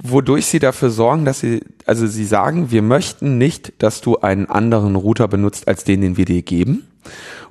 [0.01, 4.47] wodurch sie dafür sorgen, dass sie, also sie sagen, wir möchten nicht, dass du einen
[4.47, 6.83] anderen Router benutzt als den, den wir dir geben.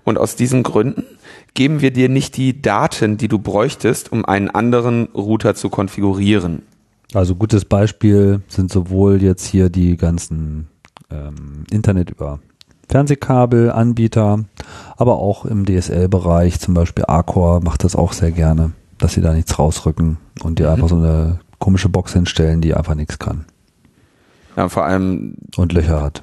[0.04, 1.04] Und aus diesen Gründen
[1.54, 6.62] geben wir dir nicht die Daten, die du bräuchtest, um einen anderen Router zu konfigurieren.
[7.14, 10.68] Also gutes Beispiel sind sowohl jetzt hier die ganzen
[11.10, 12.40] ähm, Internet über
[12.88, 14.44] Fernsehkabel, Anbieter,
[14.96, 19.32] aber auch im DSL-Bereich, zum Beispiel Arcor macht das auch sehr gerne, dass sie da
[19.32, 20.72] nichts rausrücken und dir mhm.
[20.72, 23.44] einfach so eine komische Box hinstellen, die einfach nichts kann.
[24.56, 25.36] Ja, vor allem.
[25.56, 26.22] Und Löcher hat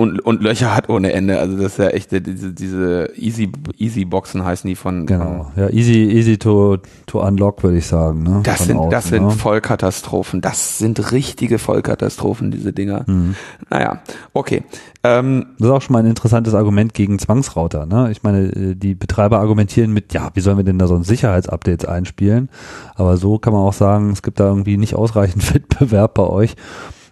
[0.00, 1.38] und, und Löcher hat ohne Ende.
[1.38, 5.04] Also das ist ja echt diese, diese Easy, Easy Boxen heißen die von.
[5.04, 5.52] Genau.
[5.56, 8.22] Ja, easy, easy to, to unlock, würde ich sagen.
[8.22, 8.40] Ne?
[8.42, 9.30] Das sind, außen, das sind ne?
[9.30, 10.40] Vollkatastrophen.
[10.40, 13.04] Das sind richtige Vollkatastrophen, diese Dinger.
[13.06, 13.34] Mhm.
[13.68, 14.00] Naja,
[14.32, 14.64] okay.
[15.02, 17.84] Ähm, das ist auch schon mal ein interessantes Argument gegen Zwangsrouter.
[17.84, 18.10] Ne?
[18.10, 21.86] Ich meine, äh, die Betreiber argumentieren mit, ja, wie sollen wir denn da sonst Sicherheitsupdates
[21.86, 22.48] einspielen?
[22.94, 26.56] Aber so kann man auch sagen, es gibt da irgendwie nicht ausreichend Wettbewerb bei euch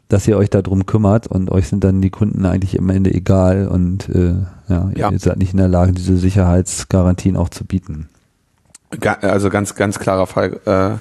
[0.09, 3.69] dass ihr euch darum kümmert und euch sind dann die Kunden eigentlich am Ende egal
[3.69, 4.35] und äh,
[4.69, 5.11] ja, ja.
[5.11, 8.09] ihr seid nicht in der Lage, diese Sicherheitsgarantien auch zu bieten.
[9.21, 10.61] Also ganz, ganz klarer Fall.
[10.65, 10.97] Äh,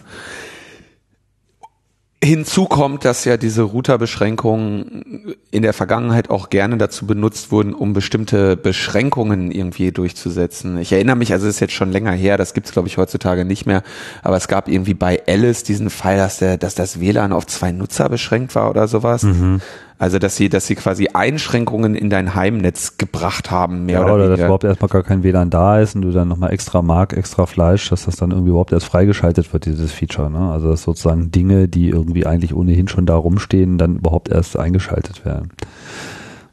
[2.24, 7.94] Hinzu kommt, dass ja diese Routerbeschränkungen in der Vergangenheit auch gerne dazu benutzt wurden, um
[7.94, 10.80] bestimmte Beschränkungen irgendwie durchzusetzen.
[10.80, 13.46] Ich erinnere mich, also es ist jetzt schon länger her, das gibt's glaube ich heutzutage
[13.46, 13.84] nicht mehr,
[14.24, 17.72] aber es gab irgendwie bei Alice diesen Fall, dass, der, dass das WLAN auf zwei
[17.72, 19.22] Nutzer beschränkt war oder sowas.
[19.22, 19.62] Mhm.
[20.00, 24.14] Also dass sie, dass sie quasi Einschränkungen in dein Heimnetz gebracht haben, mehr ja, oder,
[24.14, 24.38] oder weniger.
[24.38, 27.48] dass überhaupt erstmal gar kein WLAN da ist und du dann nochmal extra Mark, extra
[27.48, 30.30] Fleisch, dass das dann irgendwie überhaupt erst freigeschaltet wird, dieses Feature.
[30.30, 30.52] Ne?
[30.52, 35.26] Also dass sozusagen Dinge, die irgendwie eigentlich ohnehin schon da rumstehen, dann überhaupt erst eingeschaltet
[35.26, 35.52] werden.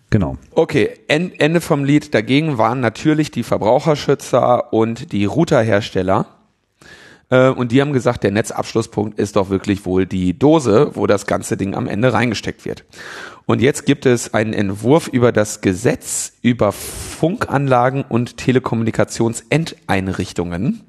[0.08, 0.36] Genau.
[0.52, 2.14] Okay, Ende vom Lied.
[2.14, 6.26] Dagegen waren natürlich die Verbraucherschützer und die Routerhersteller
[7.38, 11.56] und die haben gesagt, der Netzabschlusspunkt ist doch wirklich wohl die Dose, wo das ganze
[11.56, 12.84] Ding am Ende reingesteckt wird.
[13.46, 20.80] Und jetzt gibt es einen Entwurf über das Gesetz über Funkanlagen und Telekommunikationsendeinrichtungen,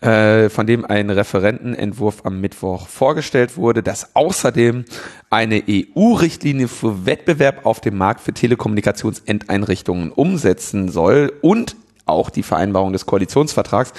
[0.00, 4.86] äh, von dem ein Referentenentwurf am Mittwoch vorgestellt wurde, das außerdem
[5.30, 11.76] eine EU-Richtlinie für Wettbewerb auf dem Markt für Telekommunikationsendeinrichtungen umsetzen soll und
[12.08, 13.92] auch die Vereinbarung des Koalitionsvertrags,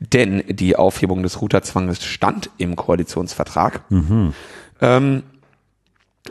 [0.00, 3.90] denn die Aufhebung des Routerzwanges stand im Koalitionsvertrag.
[3.90, 4.34] Mhm.
[4.80, 5.22] Ähm,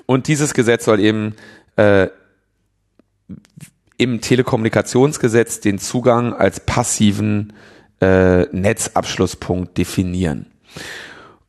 [0.05, 1.35] und dieses Gesetz soll eben
[1.77, 2.07] äh,
[3.97, 7.53] im Telekommunikationsgesetz den Zugang als passiven
[8.01, 10.47] äh, Netzabschlusspunkt definieren.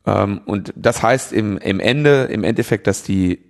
[0.07, 3.40] Ähm, und das heißt im, im Ende, im Endeffekt, dass die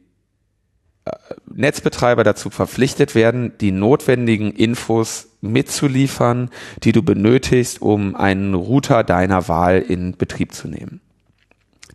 [1.53, 6.51] Netzbetreiber dazu verpflichtet werden, die notwendigen Infos mitzuliefern,
[6.83, 11.01] die du benötigst, um einen Router deiner Wahl in Betrieb zu nehmen.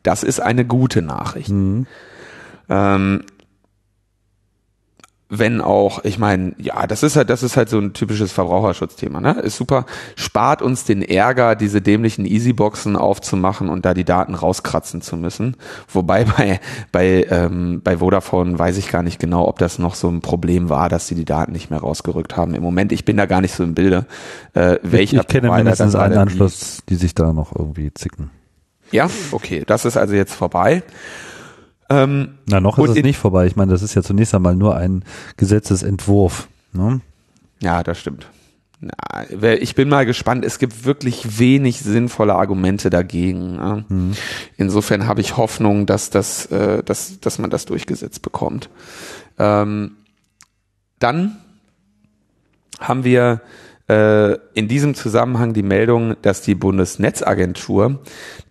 [0.04, 1.50] Das ist eine gute Nachricht.
[1.50, 1.86] Mhm.
[2.69, 3.24] Ähm,
[5.34, 9.22] wenn auch, ich meine, ja, das ist halt, das ist halt so ein typisches Verbraucherschutzthema,
[9.22, 9.39] ne?
[9.39, 9.86] Ist super,
[10.17, 15.56] spart uns den Ärger, diese dämlichen Easyboxen aufzumachen und da die Daten rauskratzen zu müssen.
[15.88, 16.60] Wobei bei
[16.91, 20.67] bei ähm, bei Vodafone weiß ich gar nicht genau, ob das noch so ein Problem
[20.67, 22.54] war, dass sie die Daten nicht mehr rausgerückt haben.
[22.54, 24.08] Im Moment, ich bin da gar nicht so im Bilde.
[24.54, 28.32] Äh, welcher ich, ich kenne mindestens einen Anschluss, die, die sich da noch irgendwie zicken.
[28.91, 30.84] Ja, okay, das ist also jetzt vorbei.
[31.91, 33.45] Ähm, Na, noch ist es nicht vorbei.
[33.47, 35.04] Ich meine, das ist ja zunächst einmal nur ein
[35.36, 36.47] Gesetzesentwurf.
[36.71, 37.01] Ne?
[37.60, 38.27] Ja, das stimmt.
[38.80, 38.93] Na,
[39.30, 40.45] ich bin mal gespannt.
[40.45, 43.58] Es gibt wirklich wenig sinnvolle Argumente dagegen.
[43.58, 43.86] Ne?
[43.89, 44.13] Mhm.
[44.56, 48.69] Insofern habe ich Hoffnung, dass das, äh, dass, dass man das durchgesetzt bekommt.
[49.38, 49.97] Ähm,
[50.99, 51.38] dann
[52.80, 53.41] haben wir
[53.91, 57.99] äh, in diesem Zusammenhang die Meldung, dass die Bundesnetzagentur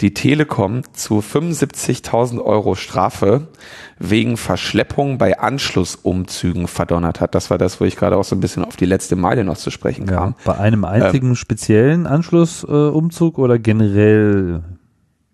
[0.03, 3.49] die Telekom zu 75.000 Euro Strafe
[3.99, 7.35] wegen Verschleppung bei Anschlussumzügen verdonnert hat.
[7.35, 9.57] Das war das, wo ich gerade auch so ein bisschen auf die letzte Meile noch
[9.57, 10.31] zu sprechen kam.
[10.31, 14.63] Ja, bei einem einzigen ähm, speziellen Anschlussumzug äh, oder generell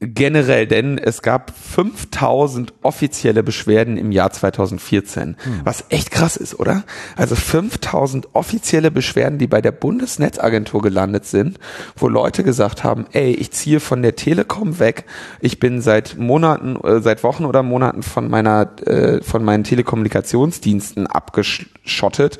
[0.01, 5.61] generell, denn es gab 5000 offizielle Beschwerden im Jahr 2014, hm.
[5.65, 6.85] was echt krass ist, oder?
[7.17, 11.59] Also 5000 offizielle Beschwerden, die bei der Bundesnetzagentur gelandet sind,
[11.97, 15.07] wo Leute gesagt haben, ey, ich ziehe von der Telekom weg,
[15.41, 21.07] ich bin seit Monaten, äh, seit Wochen oder Monaten von meiner, äh, von meinen Telekommunikationsdiensten
[21.07, 22.39] abgeschottet,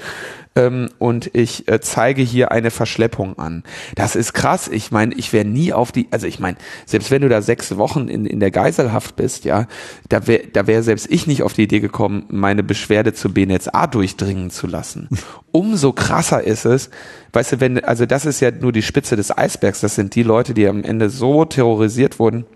[0.57, 3.63] ähm, und ich äh, zeige hier eine Verschleppung an.
[3.95, 4.69] Das ist krass.
[4.69, 7.77] Ich meine, ich wäre nie auf die, also ich meine, selbst wenn du da sechs
[7.77, 9.67] Wochen in, in der Geiselhaft bist, ja,
[10.09, 13.87] da wäre da wär selbst ich nicht auf die Idee gekommen, meine Beschwerde zu BNetzA
[13.87, 15.09] durchdringen zu lassen.
[15.53, 16.91] Umso krasser ist es,
[17.33, 20.23] weißt du, wenn, also das ist ja nur die Spitze des Eisbergs, das sind die
[20.23, 22.47] Leute, die am Ende so terrorisiert wurden,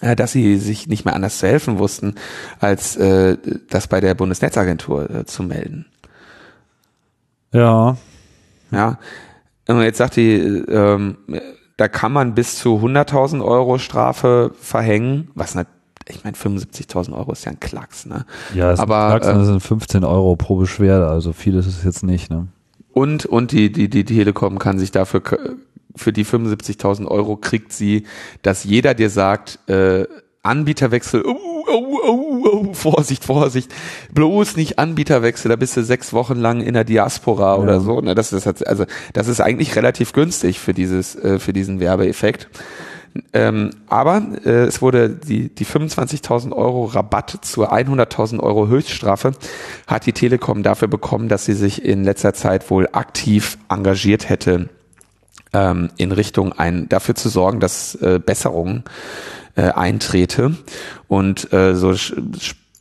[0.00, 2.16] äh, dass sie sich nicht mehr anders zu helfen wussten,
[2.58, 3.36] als äh,
[3.70, 5.86] das bei der Bundesnetzagentur äh, zu melden.
[7.56, 7.96] Ja.
[8.70, 8.98] Ja.
[9.68, 11.16] Und jetzt sagt die, ähm,
[11.76, 15.68] da kann man bis zu 100.000 Euro Strafe verhängen, was nicht,
[16.08, 18.24] ich meine 75.000 Euro ist ja ein Klacks, ne?
[18.54, 21.66] Ja, ist aber ein Klacks, äh, das sind 15 Euro pro Beschwerde, also viel ist
[21.66, 22.46] es jetzt nicht, ne?
[22.92, 25.22] Und und die die die Telekom kann sich dafür
[25.96, 28.04] für die 75.000 Euro kriegt sie,
[28.42, 30.04] dass jeder dir sagt, äh,
[30.46, 31.36] Anbieterwechsel, uh,
[31.68, 33.72] oh, oh, oh, Vorsicht, Vorsicht,
[34.12, 37.62] bloß nicht Anbieterwechsel, da bist du sechs Wochen lang in der Diaspora ja.
[37.62, 38.00] oder so.
[38.00, 38.14] Ne?
[38.14, 42.48] Das ist also das ist eigentlich relativ günstig für dieses äh, für diesen Werbeeffekt.
[43.32, 49.32] Ähm, aber äh, es wurde die, die 25.000 Euro Rabatt zur 100.000 Euro Höchststrafe
[49.86, 54.68] hat die Telekom dafür bekommen, dass sie sich in letzter Zeit wohl aktiv engagiert hätte
[55.56, 58.84] ähm, in Richtung ein dafür zu sorgen, dass äh, Besserungen
[59.54, 60.56] äh, eintrete.
[61.08, 61.94] Und äh, so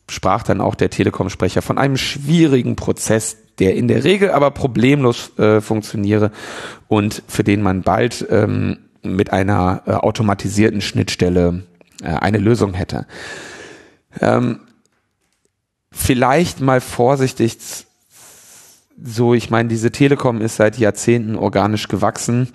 [0.10, 5.38] sprach dann auch der Telekom-Sprecher von einem schwierigen Prozess, der in der Regel aber problemlos
[5.40, 6.32] äh, funktioniere
[6.88, 11.64] und für den man bald ähm, mit einer äh, automatisierten Schnittstelle
[12.04, 13.08] äh, eine Lösung hätte.
[14.20, 14.60] Ähm,
[15.92, 17.85] vielleicht mal vorsichtig
[19.04, 22.50] so, ich meine, diese Telekom ist seit Jahrzehnten organisch gewachsen.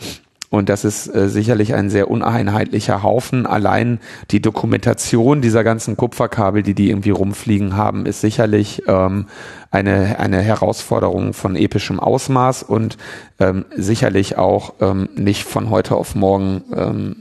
[0.51, 3.47] Und das ist äh, sicherlich ein sehr uneinheitlicher Haufen.
[3.47, 4.01] Allein
[4.33, 9.27] die Dokumentation dieser ganzen Kupferkabel, die die irgendwie rumfliegen haben, ist sicherlich ähm,
[9.71, 12.99] eine, eine Herausforderung von epischem Ausmaß und
[13.39, 17.17] ähm, sicherlich auch ähm, nicht von heute auf morgen ähm,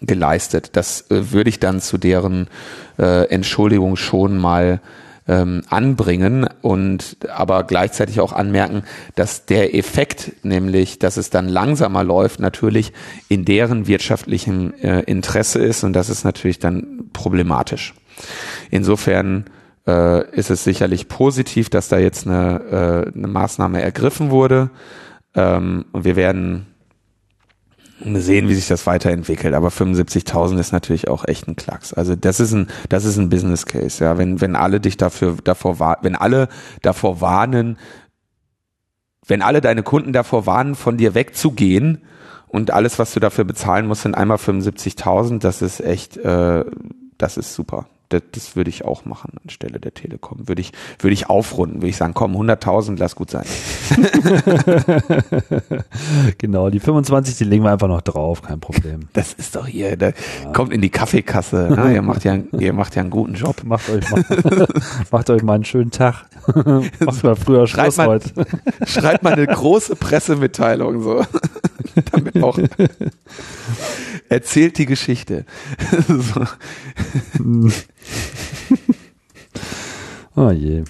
[0.00, 0.70] geleistet.
[0.76, 2.48] Das äh, würde ich dann zu deren
[2.98, 4.80] äh, Entschuldigung schon mal
[5.30, 8.82] ähm, anbringen und aber gleichzeitig auch anmerken,
[9.14, 12.92] dass der Effekt, nämlich, dass es dann langsamer läuft, natürlich
[13.28, 17.94] in deren wirtschaftlichem äh, Interesse ist und das ist natürlich dann problematisch.
[18.72, 19.44] Insofern
[19.86, 24.70] äh, ist es sicherlich positiv, dass da jetzt eine, äh, eine Maßnahme ergriffen wurde.
[25.34, 26.66] Ähm, und wir werden
[28.04, 29.54] sehen, wie sich das weiterentwickelt.
[29.54, 31.92] Aber 75.000 ist natürlich auch echt ein Klacks.
[31.92, 34.02] Also das ist ein, das ist ein Business Case.
[34.04, 36.48] Ja, wenn wenn alle dich dafür davor wenn alle
[36.82, 37.78] davor warnen,
[39.26, 42.02] wenn alle deine Kunden davor warnen, von dir wegzugehen
[42.48, 46.64] und alles, was du dafür bezahlen musst, sind einmal 75.000, das ist echt, äh,
[47.16, 50.48] das ist super das, das würde ich auch machen anstelle der Telekom.
[50.48, 53.46] Würde ich, würde ich aufrunden, würde ich sagen, komm, 100.000, lass gut sein.
[56.38, 59.08] genau, die 25, die legen wir einfach noch drauf, kein Problem.
[59.12, 60.12] Das ist doch hier, da ja.
[60.52, 61.68] kommt in die Kaffeekasse.
[61.70, 61.94] Ne?
[61.94, 63.56] Ihr macht ja, ihr macht ja einen guten Job.
[63.70, 64.24] Macht euch mal,
[65.12, 66.24] macht euch mal einen schönen Tag.
[66.98, 68.30] macht mal früher Schluss schreibt heute.
[68.34, 68.46] Mal,
[68.86, 71.24] schreibt mal eine große Pressemitteilung so.
[72.10, 72.58] Damit auch
[74.28, 75.44] erzählt die Geschichte.
[76.08, 76.46] so.
[80.36, 80.84] oh je.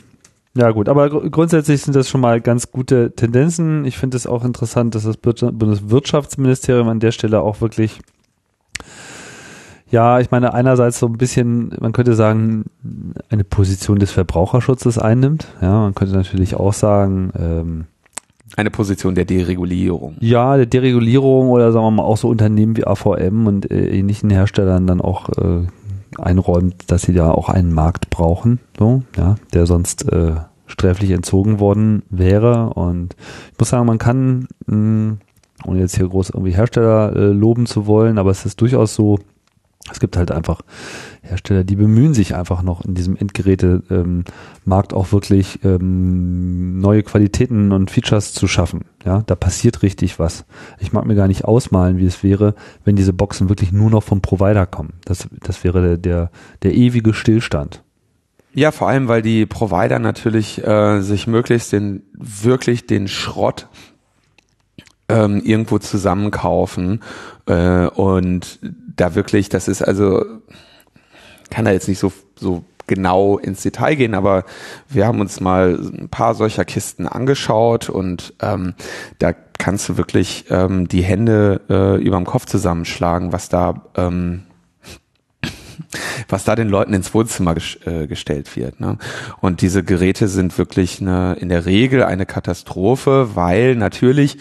[0.54, 3.84] Ja gut, aber gr grundsätzlich sind das schon mal ganz gute Tendenzen.
[3.84, 8.00] Ich finde es auch interessant, dass das Bundeswirtschaftsministerium an der Stelle auch wirklich,
[9.88, 12.64] ja, ich meine, einerseits so ein bisschen, man könnte sagen,
[13.28, 15.46] eine Position des Verbraucherschutzes einnimmt.
[15.62, 17.84] Ja, man könnte natürlich auch sagen, ähm,
[18.56, 20.16] eine Position der Deregulierung.
[20.20, 24.30] Ja, der Deregulierung oder sagen wir mal auch so Unternehmen wie AVM und äh, ähnlichen
[24.30, 25.66] Herstellern dann auch äh,
[26.18, 30.34] einräumt, dass sie da auch einen Markt brauchen, so, ja, der sonst äh,
[30.66, 32.70] sträflich entzogen worden wäre.
[32.74, 33.16] Und
[33.52, 35.18] ich muss sagen, man kann, mh, hm,
[35.66, 39.18] ohne jetzt hier groß irgendwie Hersteller äh, loben zu wollen, aber es ist durchaus so,
[39.90, 40.60] es gibt halt einfach
[41.22, 47.72] Hersteller, die bemühen sich einfach noch in diesem Endgeräte-Markt ähm, auch wirklich ähm, neue Qualitäten
[47.72, 48.84] und Features zu schaffen.
[49.04, 50.44] Ja, da passiert richtig was.
[50.78, 54.02] Ich mag mir gar nicht ausmalen, wie es wäre, wenn diese Boxen wirklich nur noch
[54.02, 54.94] vom Provider kommen.
[55.04, 56.30] Das, das wäre der, der,
[56.62, 57.82] der ewige Stillstand.
[58.52, 63.68] Ja, vor allem, weil die Provider natürlich äh, sich möglichst den wirklich den Schrott
[65.08, 67.00] ähm, irgendwo zusammenkaufen
[67.46, 68.58] äh, und
[69.00, 70.24] da wirklich, das ist also,
[71.50, 74.44] kann da jetzt nicht so, so genau ins Detail gehen, aber
[74.88, 78.74] wir haben uns mal ein paar solcher Kisten angeschaut und ähm,
[79.18, 84.42] da kannst du wirklich ähm, die Hände äh, überm Kopf zusammenschlagen, was da ähm,
[86.28, 88.80] was da den Leuten ins Wohnzimmer ges äh, gestellt wird.
[88.80, 88.98] Ne?
[89.40, 94.38] Und diese Geräte sind wirklich eine, in der Regel eine Katastrophe, weil natürlich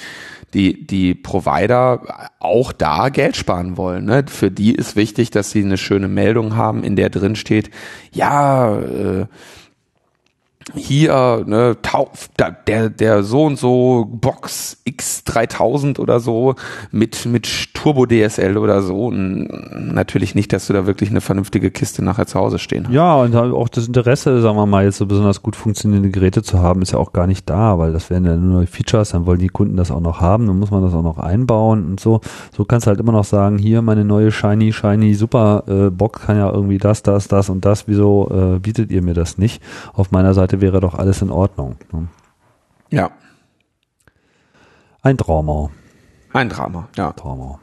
[0.54, 4.06] die, die Provider auch da Geld sparen wollen.
[4.06, 4.26] Ne?
[4.28, 7.70] Für die ist wichtig, dass sie eine schöne Meldung haben, in der drin steht,
[8.12, 9.26] ja, äh,
[10.76, 11.76] hier, ne,
[12.68, 16.56] der, der so und so Box X3000 oder so
[16.92, 19.08] mit, mit Turbo DSL oder so.
[19.08, 19.48] Und
[19.94, 22.94] natürlich nicht, dass du da wirklich eine vernünftige Kiste nachher zu Hause stehen hast.
[22.94, 26.60] Ja, und auch das Interesse, sagen wir mal, jetzt so besonders gut funktionierende Geräte zu
[26.60, 29.26] haben, ist ja auch gar nicht da, weil das wären ja nur neue Features, dann
[29.26, 32.00] wollen die Kunden das auch noch haben, dann muss man das auch noch einbauen und
[32.00, 32.22] so.
[32.56, 36.22] So kannst du halt immer noch sagen, hier meine neue Shiny, Shiny Super äh, Box
[36.22, 37.88] kann ja irgendwie das, das, das und das.
[37.88, 39.62] Wieso äh, bietet ihr mir das nicht?
[39.94, 41.78] Auf meiner Seite wäre doch alles in Ordnung.
[41.92, 42.08] Ne?
[42.90, 43.12] Ja.
[45.02, 45.70] Ein Trauma.
[46.34, 47.12] Ein Drama, ja.
[47.14, 47.60] Trauma.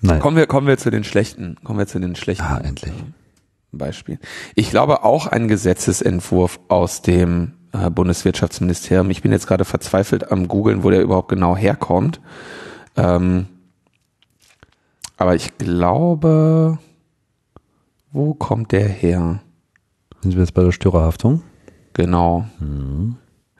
[0.00, 0.20] Naja.
[0.20, 2.44] Kommen wir, kommen wir zu den schlechten, kommen wir zu den schlechten.
[2.44, 2.92] Ah, endlich.
[3.72, 4.18] Beispiel.
[4.54, 9.10] Ich glaube auch ein Gesetzesentwurf aus dem äh, Bundeswirtschaftsministerium.
[9.10, 12.20] Ich bin jetzt gerade verzweifelt am googeln, wo der überhaupt genau herkommt.
[12.96, 13.46] Ähm,
[15.16, 16.78] aber ich glaube,
[18.12, 19.40] wo kommt der her?
[20.22, 21.42] Sind wir jetzt bei der Störerhaftung?
[21.98, 22.46] Genau.
[22.60, 23.16] Mhm.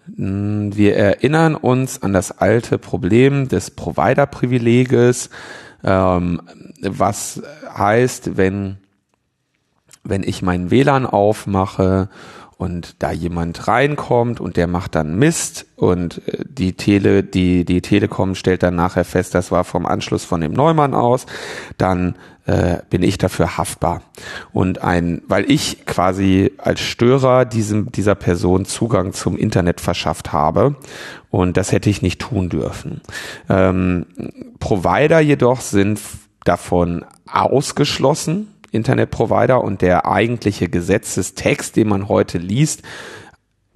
[0.07, 5.31] Wir erinnern uns an das alte Problem des Provider-Privileges,
[5.83, 6.41] ähm,
[6.81, 7.43] was
[7.77, 8.77] heißt, wenn,
[10.05, 12.11] wenn ich mein WLAN aufmache
[12.59, 17.83] und da jemand reinkommt und der macht dann Mist und äh, die Tele, die, die
[17.83, 21.27] Telekom stellt dann nachher fest, das war vom Anschluss von dem Neumann aus,
[21.77, 22.15] dann
[22.49, 24.01] äh, bin ich dafür haftbar.
[24.55, 30.77] Und ein, weil ich quasi als Störer diesem, dieser Person Zugang zum Internet verschafft habe
[31.31, 33.03] und das hätte ich nicht tun dürfen.
[33.51, 34.07] Ähm,
[34.61, 36.01] Provider jedoch sind
[36.45, 42.83] davon ausgeschlossen, Internetprovider und der eigentliche Gesetzestext, den man heute liest,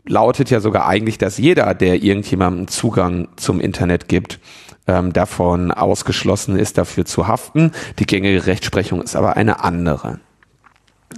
[0.07, 4.41] lautet ja sogar eigentlich, dass jeder, der irgendjemandem Zugang zum Internet gibt,
[4.87, 7.73] ähm, davon ausgeschlossen ist, dafür zu haften.
[7.99, 10.21] Die gängige Rechtsprechung ist aber eine andere.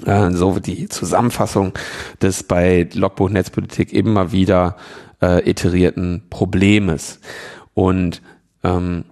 [0.04, 1.72] Äh, so die Zusammenfassung
[2.20, 4.76] des bei Logbuch Netzpolitik immer wieder
[5.22, 7.20] äh, iterierten Problemes.
[7.74, 8.22] Und
[8.62, 9.04] ähm,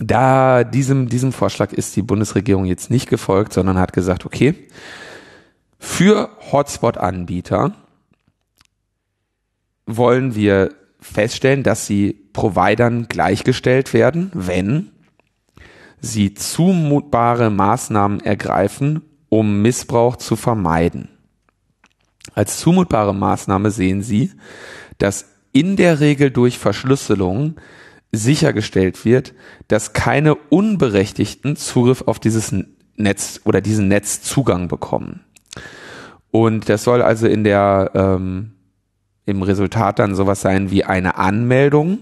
[0.00, 4.54] da diesem, diesem Vorschlag ist die Bundesregierung jetzt nicht gefolgt, sondern hat gesagt, okay,
[5.78, 7.74] für Hotspot-Anbieter
[9.86, 14.90] wollen wir feststellen, dass sie Providern gleichgestellt werden, wenn
[16.00, 21.08] sie zumutbare Maßnahmen ergreifen, um Missbrauch zu vermeiden.
[22.34, 24.32] Als zumutbare Maßnahme sehen sie,
[24.98, 27.56] dass in der Regel durch Verschlüsselung
[28.12, 29.34] sichergestellt wird,
[29.68, 32.54] dass keine Unberechtigten Zugriff auf dieses
[32.96, 35.24] Netz oder diesen Netzzugang bekommen.
[36.30, 38.52] Und das soll also in der ähm,
[39.26, 41.98] im Resultat dann sowas sein wie eine Anmeldung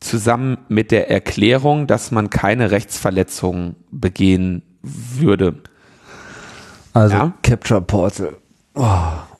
[0.00, 5.62] zusammen mit der Erklärung, dass man keine Rechtsverletzung begehen würde.
[6.92, 7.32] Also ja?
[7.42, 8.36] Capture Portal.
[8.74, 8.86] Oh.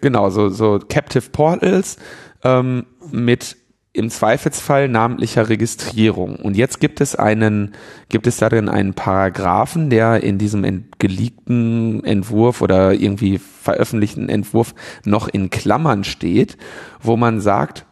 [0.00, 1.98] Genau, so, so Captive Portals
[2.42, 3.56] ähm, mit
[3.96, 6.36] im Zweifelsfall namentlicher Registrierung.
[6.36, 7.74] Und jetzt gibt es einen,
[8.08, 14.74] gibt es darin einen Paragraphen, der in diesem ent geleakten Entwurf oder irgendwie veröffentlichten Entwurf
[15.04, 16.56] noch in Klammern steht,
[17.00, 17.86] wo man sagt,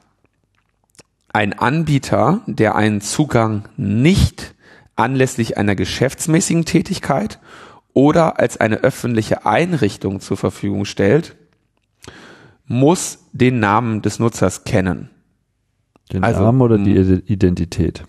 [1.32, 4.54] ein Anbieter, der einen Zugang nicht
[4.96, 7.40] anlässlich einer geschäftsmäßigen Tätigkeit
[7.92, 11.34] oder als eine öffentliche Einrichtung zur Verfügung stellt,
[12.66, 15.10] muss den Namen des Nutzers kennen.
[16.12, 17.22] Den also, Namen oder die hm.
[17.26, 18.04] Identität?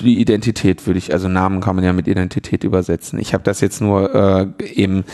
[0.00, 3.18] Die Identität würde ich, also Namen kann man ja mit Identität übersetzen.
[3.18, 5.04] Ich habe das jetzt nur äh, eben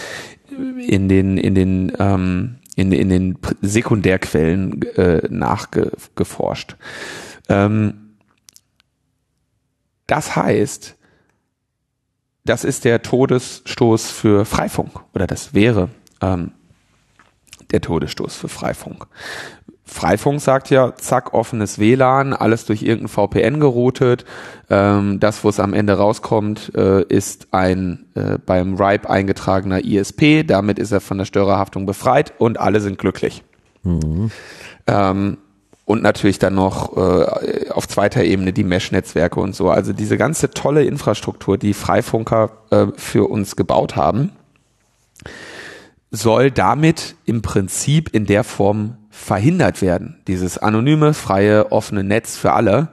[0.78, 6.76] in den in den ähm, in, in den Sekundärquellen äh, nachgeforscht.
[7.48, 8.16] Ähm,
[10.06, 10.96] das heißt,
[12.44, 15.90] das ist der Todesstoß für Freifunk oder das wäre
[16.20, 16.52] ähm,
[17.70, 19.06] der Todesstoß für Freifunk.
[19.84, 24.24] Freifunk sagt ja, zack, offenes WLAN, alles durch irgendein VPN geroutet.
[24.70, 30.44] Ähm, das, wo es am Ende rauskommt, äh, ist ein äh, beim RIPE eingetragener ISP.
[30.44, 33.42] Damit ist er von der Störerhaftung befreit und alle sind glücklich.
[33.82, 34.30] Mhm.
[34.86, 35.38] Ähm,
[35.84, 39.68] und natürlich dann noch äh, auf zweiter Ebene die Mesh-Netzwerke und so.
[39.68, 44.30] Also diese ganze tolle Infrastruktur, die Freifunker äh, für uns gebaut haben,
[46.10, 50.16] soll damit im Prinzip in der Form verhindert werden.
[50.26, 52.88] Dieses anonyme, freie, offene Netz für alle,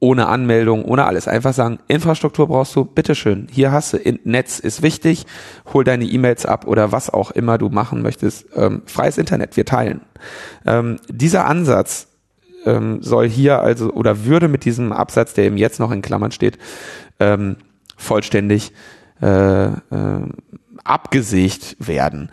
[0.00, 1.28] ohne Anmeldung, ohne alles.
[1.28, 5.24] Einfach sagen, Infrastruktur brauchst du, bitteschön, hier hast du, Netz ist wichtig,
[5.72, 8.46] hol deine E-Mails ab oder was auch immer du machen möchtest.
[8.54, 10.02] Ähm, freies Internet, wir teilen.
[10.66, 12.08] Ähm, dieser Ansatz
[12.66, 16.32] ähm, soll hier also oder würde mit diesem Absatz, der eben jetzt noch in Klammern
[16.32, 16.58] steht,
[17.20, 17.56] ähm,
[17.96, 18.72] vollständig
[19.22, 19.70] äh, äh,
[20.82, 22.30] abgesägt werden.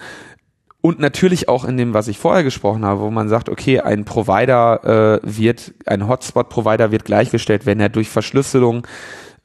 [0.82, 4.04] Und natürlich auch in dem, was ich vorher gesprochen habe, wo man sagt, okay, ein
[4.04, 8.88] Provider äh, wird, ein Hotspot-Provider wird gleichgestellt, wenn er durch Verschlüsselung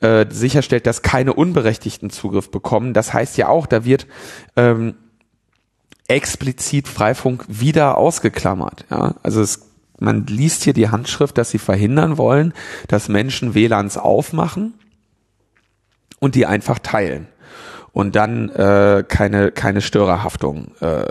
[0.00, 2.94] äh, sicherstellt, dass keine unberechtigten Zugriff bekommen.
[2.94, 4.06] Das heißt ja auch, da wird
[4.56, 4.94] ähm,
[6.08, 8.86] explizit Freifunk wieder ausgeklammert.
[8.90, 9.16] Ja?
[9.22, 9.68] Also es,
[9.98, 12.54] man liest hier die Handschrift, dass sie verhindern wollen,
[12.88, 14.72] dass Menschen WLANs aufmachen
[16.18, 17.26] und die einfach teilen
[17.96, 21.02] und dann äh, keine, keine Störerhaftung, äh,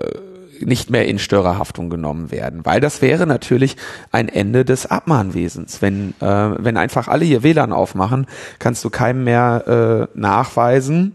[0.64, 2.64] nicht mehr in Störerhaftung genommen werden.
[2.64, 3.76] Weil das wäre natürlich
[4.12, 5.82] ein Ende des Abmahnwesens.
[5.82, 8.28] Wenn, äh, wenn einfach alle ihr WLAN aufmachen,
[8.60, 11.14] kannst du keinem mehr äh, nachweisen,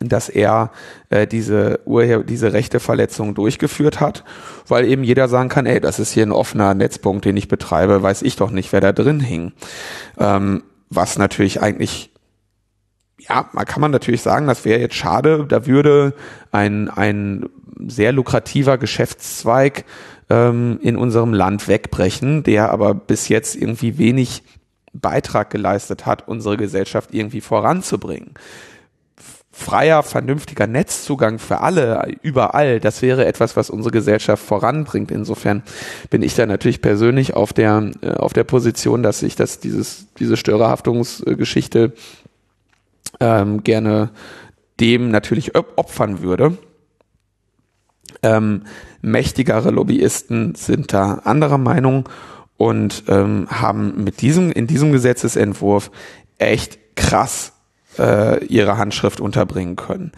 [0.00, 0.70] dass er
[1.10, 4.24] äh, diese Urheber, diese Rechteverletzung durchgeführt hat,
[4.66, 8.02] weil eben jeder sagen kann, ey, das ist hier ein offener Netzpunkt, den ich betreibe,
[8.02, 9.52] weiß ich doch nicht, wer da drin hing.
[10.16, 12.12] Ähm, was natürlich eigentlich
[13.28, 16.14] ja, man kann man natürlich sagen, das wäre jetzt schade, da würde
[16.50, 17.46] ein, ein
[17.86, 19.84] sehr lukrativer Geschäftszweig
[20.30, 24.42] ähm, in unserem Land wegbrechen, der aber bis jetzt irgendwie wenig
[24.92, 28.34] Beitrag geleistet hat, unsere Gesellschaft irgendwie voranzubringen
[29.58, 35.10] freier, vernünftiger Netzzugang für alle überall, das wäre etwas, was unsere Gesellschaft voranbringt.
[35.10, 35.64] Insofern
[36.10, 40.06] bin ich da natürlich persönlich auf der äh, auf der Position, dass ich das dieses
[40.18, 41.92] diese Störerhaftungsgeschichte
[43.20, 44.10] ähm, gerne
[44.80, 46.56] dem natürlich opfern würde.
[48.22, 48.62] Ähm,
[49.02, 52.08] mächtigere Lobbyisten sind da anderer Meinung
[52.56, 55.90] und ähm, haben mit diesem in diesem Gesetzesentwurf
[56.38, 57.52] echt krass
[57.98, 60.12] äh, ihre Handschrift unterbringen können.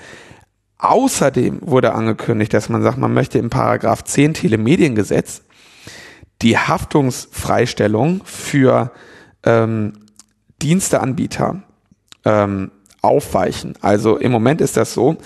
[0.79, 5.43] Außerdem wurde angekündigt, dass man sagt, man möchte im Paragraph 10 Telemediengesetz
[6.41, 8.93] die Haftungsfreistellung für
[9.45, 9.93] ähm,
[10.63, 11.63] Diensteanbieter
[12.25, 12.71] ähm,
[13.03, 13.75] aufweichen.
[13.81, 15.17] Also im Moment ist das so,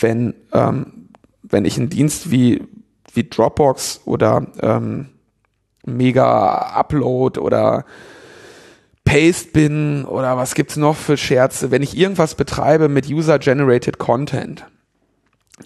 [0.00, 1.08] wenn, ähm,
[1.42, 2.62] wenn ich einen Dienst wie,
[3.12, 5.08] wie Dropbox oder ähm,
[5.86, 7.84] Mega Upload oder
[9.04, 14.66] Paste bin oder was gibt's noch für Scherze, wenn ich irgendwas betreibe mit User-Generated Content,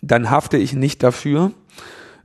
[0.03, 1.53] dann hafte ich nicht dafür,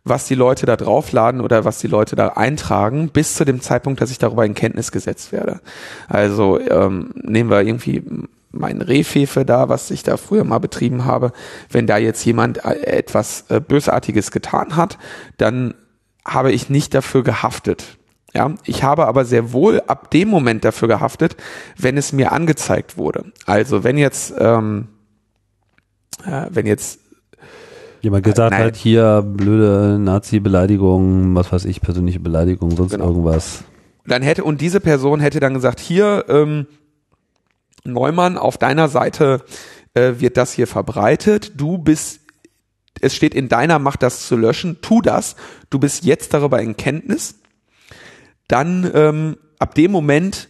[0.03, 4.01] was die Leute da draufladen oder was die Leute da eintragen, bis zu dem Zeitpunkt,
[4.01, 5.61] dass ich darüber in Kenntnis gesetzt werde.
[6.09, 8.03] Also ähm, nehmen wir irgendwie
[8.53, 11.33] mein Rehfefe da, was ich da früher mal betrieben habe.
[11.69, 14.97] Wenn da jetzt jemand äh, etwas äh, Bösartiges getan hat,
[15.37, 15.73] dann
[16.23, 17.97] habe ich nicht dafür gehaftet.
[18.33, 21.35] Ja, ich habe aber sehr wohl ab dem Moment dafür gehaftet,
[21.77, 23.25] wenn es mir angezeigt wurde.
[23.45, 24.87] Also wenn jetzt, ähm,
[26.25, 26.99] äh, wenn jetzt
[28.01, 33.07] jemand gesagt äh, hat, hier blöde Nazi-Beleidigung, was weiß ich, persönliche Beleidigung, sonst genau.
[33.07, 33.63] irgendwas.
[34.05, 36.65] Dann hätte und diese Person hätte dann gesagt, hier ähm,
[37.83, 39.43] Neumann, auf deiner Seite
[39.93, 41.53] äh, wird das hier verbreitet.
[41.55, 42.21] Du bist
[43.01, 44.77] es steht in deiner Macht, das zu löschen.
[44.81, 45.35] Tu das.
[45.69, 47.35] Du bist jetzt darüber in Kenntnis
[48.47, 50.49] dann ähm, ab dem Moment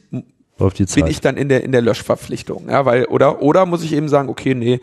[0.57, 4.09] bin ich dann in der in der Löschverpflichtung, ja, weil oder oder muss ich eben
[4.09, 4.81] sagen, okay, nee,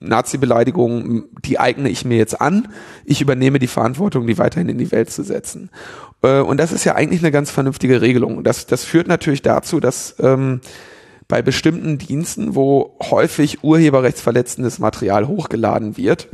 [0.00, 2.68] Nazi-Beleidigung, die eigne ich mir jetzt an.
[3.04, 5.70] Ich übernehme die Verantwortung, die weiterhin in die Welt zu setzen.
[6.22, 8.42] Äh, und das ist ja eigentlich eine ganz vernünftige Regelung.
[8.42, 10.60] Das, das führt natürlich dazu, dass ähm,
[11.32, 16.28] bei bestimmten Diensten, wo häufig urheberrechtsverletzendes Material hochgeladen wird,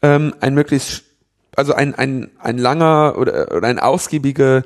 [0.00, 1.02] ähm, ein möglichst
[1.56, 4.62] also ein, ein, ein langer oder, oder ein ausgiebiger,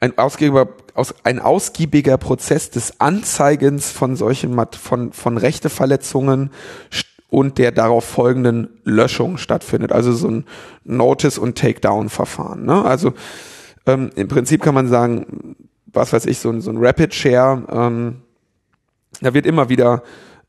[0.00, 6.50] ein ausgiebiger, aus, ein ausgiebiger Prozess des Anzeigens von solchen, von, von Rechteverletzungen
[7.28, 9.92] und der darauf folgenden Löschung stattfindet.
[9.92, 10.46] Also so ein
[10.82, 12.64] Notice- und Takedown-Verfahren.
[12.64, 12.86] Ne?
[12.86, 13.12] Also
[13.84, 15.56] ähm, im Prinzip kann man sagen,
[15.94, 18.22] was weiß ich, so ein, so ein Rapid Share, ähm,
[19.20, 20.02] da wird immer wieder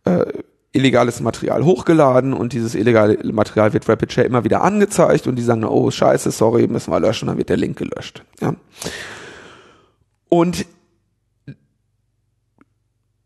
[0.06, 0.26] äh,
[0.72, 5.44] illegales Material hochgeladen und dieses illegale Material wird Rapid Share immer wieder angezeigt und die
[5.44, 8.24] sagen, oh scheiße, sorry, müssen wir löschen, dann wird der Link gelöscht.
[8.42, 8.56] Ja.
[10.28, 10.66] Und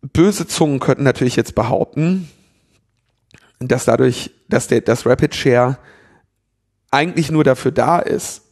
[0.01, 2.29] böse Zungen könnten natürlich jetzt behaupten,
[3.59, 5.77] dass dadurch, dass der, das Rapid Share
[6.91, 8.43] eigentlich nur dafür da ist,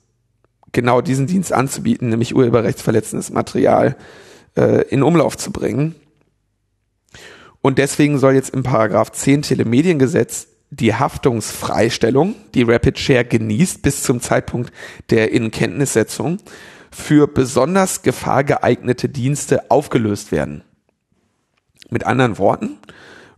[0.77, 3.97] genau diesen Dienst anzubieten, nämlich urheberrechtsverletzendes Material
[4.55, 5.95] äh, in Umlauf zu bringen
[7.67, 14.03] und deswegen soll jetzt im Paragraph 10 Telemediengesetz die Haftungsfreistellung, die Rapid Share genießt bis
[14.03, 14.71] zum Zeitpunkt
[15.09, 16.37] der Inkenntnissetzung,
[16.91, 20.63] für besonders gefahrgeeignete Dienste aufgelöst werden.
[21.89, 22.77] Mit anderen Worten,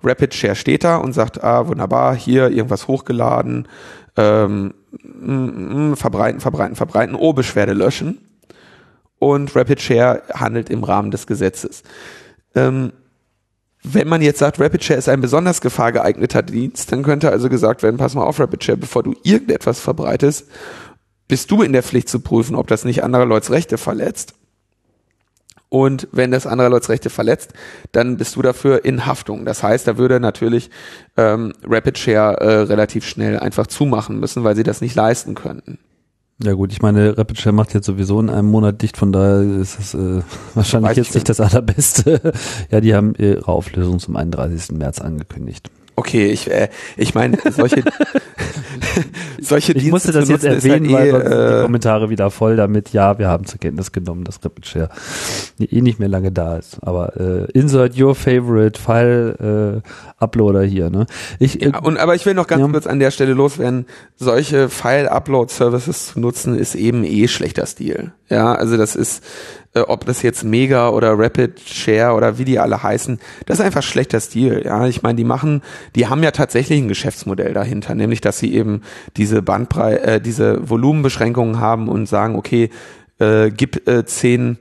[0.03, 3.67] Rapid Share steht da und sagt, ah, wunderbar, hier irgendwas hochgeladen,
[4.17, 8.19] ähm, mm, mm, verbreiten, verbreiten, verbreiten, oh, Beschwerde löschen.
[9.19, 11.83] Und Rapid Share handelt im Rahmen des Gesetzes.
[12.55, 12.93] Ähm,
[13.83, 17.97] wenn man jetzt sagt, RapidShare ist ein besonders gefahrgeeigneter Dienst, dann könnte also gesagt werden,
[17.97, 20.47] pass mal auf RapidShare, bevor du irgendetwas verbreitest,
[21.27, 24.33] bist du in der Pflicht zu prüfen, ob das nicht andere Leute Rechte verletzt.
[25.69, 27.53] Und wenn das andere Leute Rechte verletzt,
[27.91, 29.45] dann bist du dafür in Haftung.
[29.45, 30.71] Das heißt, da würde natürlich
[31.15, 35.77] ähm, RapidShare äh, relativ schnell einfach zumachen müssen, weil sie das nicht leisten könnten.
[36.41, 39.77] Ja gut, ich meine, RapidShare macht jetzt sowieso in einem Monat dicht, von daher ist
[39.79, 40.21] es äh,
[40.55, 42.33] wahrscheinlich jetzt nicht das allerbeste.
[42.71, 44.75] ja, die haben ihre Auflösung zum 31.
[44.75, 45.69] März angekündigt.
[45.99, 47.83] Okay, ich, äh, ich meine, solche,
[49.41, 53.19] solche Ich musste das jetzt erwähnen, eh, weil äh, die Kommentare wieder voll damit, ja,
[53.19, 54.89] wir haben zur Kenntnis genommen, dass Rapid Share
[55.59, 56.77] eh nicht mehr lange da ist.
[56.83, 61.05] Aber äh, insert your favorite File äh, Uploader hier, ne?
[61.37, 62.67] Ich, äh, ja, und aber ich will noch ganz ja.
[62.69, 63.85] kurz an der Stelle loswerden,
[64.15, 68.13] solche File Upload Services zu nutzen, ist eben eh schlechter Stil.
[68.29, 69.21] Ja, also das ist
[69.73, 73.65] äh, ob das jetzt Mega oder Rapid Share oder wie die alle heißen, das ist
[73.65, 74.63] einfach schlechter Stil.
[74.65, 75.61] Ja, ich meine, die machen,
[75.95, 78.81] die haben ja tatsächlich ein Geschäftsmodell dahinter, nämlich dass sie eben
[79.17, 82.69] diese Bandbrei äh, diese Volumenbeschränkungen haben und sagen, okay,
[83.19, 84.57] äh, gib äh, zehn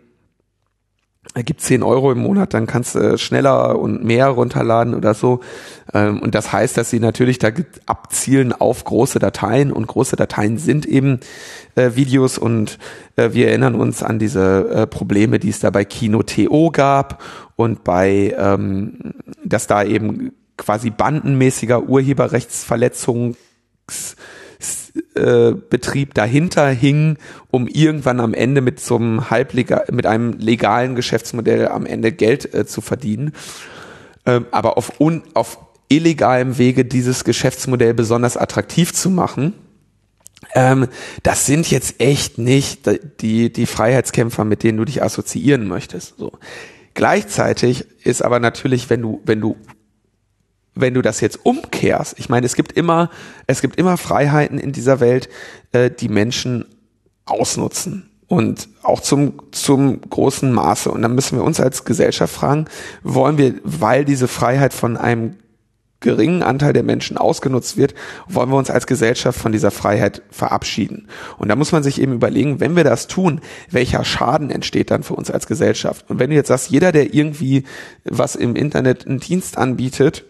[1.39, 5.41] er gibt 10 Euro im Monat, dann kannst du schneller und mehr runterladen oder so.
[5.95, 7.49] Ähm, und das heißt, dass sie natürlich da
[7.87, 11.21] abzielen auf große Dateien und große Dateien sind eben
[11.77, 12.79] äh, Videos und
[13.17, 17.23] äh, wir erinnern uns an diese äh, Probleme, die es da bei Kino.to gab
[17.57, 19.15] und bei, ähm,
[19.45, 23.37] dass da eben quasi bandenmäßiger Urheberrechtsverletzungs
[25.19, 27.19] äh, Betrieb dahinter hing,
[27.51, 32.55] um irgendwann am Ende mit so einem halblegal, mit einem legalen Geschäftsmodell am Ende Geld
[32.55, 33.33] äh, zu verdienen.
[34.27, 35.59] Ähm, aber auf, un, auf
[35.89, 39.55] illegalem Wege dieses Geschäftsmodell besonders attraktiv zu machen,
[40.55, 40.89] ähm,
[41.23, 42.89] das sind jetzt echt nicht
[43.21, 46.19] die, die Freiheitskämpfer, mit denen du dich assoziieren möchtest.
[46.19, 46.33] So.
[46.95, 49.57] Gleichzeitig ist aber natürlich, wenn du, wenn du
[50.81, 53.11] wenn du das jetzt umkehrst, ich meine, es gibt immer,
[53.47, 55.29] es gibt immer Freiheiten in dieser Welt,
[55.73, 56.65] äh, die Menschen
[57.25, 60.91] ausnutzen und auch zum zum großen Maße.
[60.91, 62.67] Und dann müssen wir uns als Gesellschaft fragen,
[63.03, 65.37] wollen wir, weil diese Freiheit von einem
[66.01, 67.95] geringen Anteil der Menschen ausgenutzt wird,
[68.29, 71.09] wollen wir uns als Gesellschaft von dieser Freiheit verabschieden.
[71.39, 75.03] Und da muss man sich eben überlegen, wenn wir das tun, welcher Schaden entsteht dann
[75.03, 76.09] für uns als Gesellschaft?
[76.09, 77.65] Und wenn du jetzt sagst, jeder, der irgendwie
[78.05, 80.25] was im Internet einen Dienst anbietet,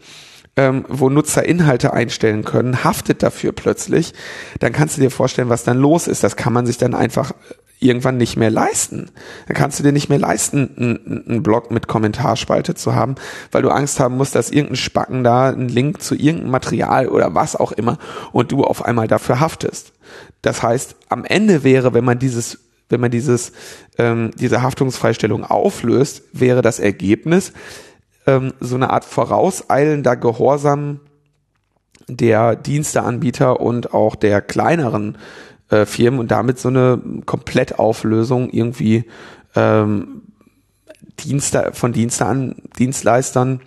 [0.59, 4.13] ähm, wo Nutzer Inhalte einstellen können, haftet dafür plötzlich,
[4.59, 6.25] dann kannst du dir vorstellen, was dann los ist.
[6.25, 7.33] Das kann man sich dann einfach
[7.79, 9.13] irgendwann nicht mehr leisten.
[9.47, 13.15] Dann kannst du dir nicht mehr leisten, einen, Blog mit Kommentarspalte zu haben,
[13.53, 17.37] weil du Angst haben musst, dass irgendein Spacken da einen Link zu irgendeinem Material oder
[17.37, 17.99] was auch immer
[18.33, 19.93] und du auf einmal dafür haftest.
[20.43, 22.59] Das heißt, am Ende wäre, wenn man dieses
[22.91, 23.53] wenn man dieses
[23.99, 27.53] ähm, diese Haftungsfreistellung auflöst, wäre das Ergebnis,
[28.29, 31.01] ähm, so eine Art vorauseilender Gehorsam
[32.09, 35.17] der Diensteanbieter und auch der kleineren
[35.71, 39.05] äh, Firmen und damit so eine Komplettauflösung irgendwie
[39.57, 40.23] ähm,
[41.21, 43.61] Dienste von Dienste an Dienstleistern,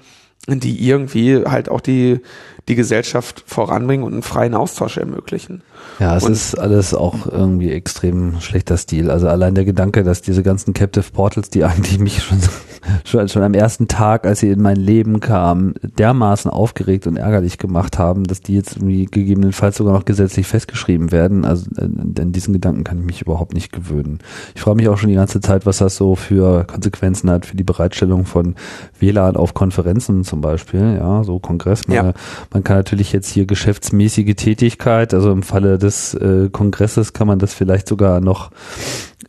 [0.48, 2.22] die irgendwie halt auch die
[2.68, 5.64] die Gesellschaft voranbringen und einen freien Austausch ermöglichen.
[6.00, 9.10] Ja, es und ist alles auch irgendwie extrem schlechter Stil.
[9.10, 12.40] Also allein der Gedanke, dass diese ganzen Captive Portals, die eigentlich mich schon,
[13.06, 17.58] schon, schon am ersten Tag, als sie in mein Leben kamen, dermaßen aufgeregt und ärgerlich
[17.58, 21.46] gemacht haben, dass die jetzt irgendwie gegebenenfalls sogar noch gesetzlich festgeschrieben werden.
[21.46, 24.20] Also an äh, diesen Gedanken kann ich mich überhaupt nicht gewöhnen.
[24.56, 27.58] Ich frage mich auch schon die ganze Zeit, was das so für Konsequenzen hat für
[27.58, 28.56] die Bereitstellung von
[29.00, 31.82] WLAN auf Konferenzen zum Beispiel, ja, so Kongress.
[31.88, 32.14] Ja.
[32.54, 37.40] Man kann natürlich jetzt hier geschäftsmäßige Tätigkeit, also im Falle des äh, Kongresses kann man
[37.40, 38.52] das vielleicht sogar noch,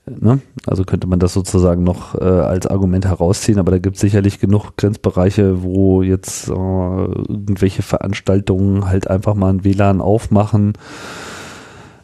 [0.07, 0.41] ne?
[0.67, 4.41] Also könnte man das sozusagen noch äh, als Argument herausziehen, aber da gibt es sicherlich
[4.41, 10.75] genug Grenzbereiche, wo jetzt äh, irgendwelche Veranstaltungen halt einfach mal ein WLAN aufmachen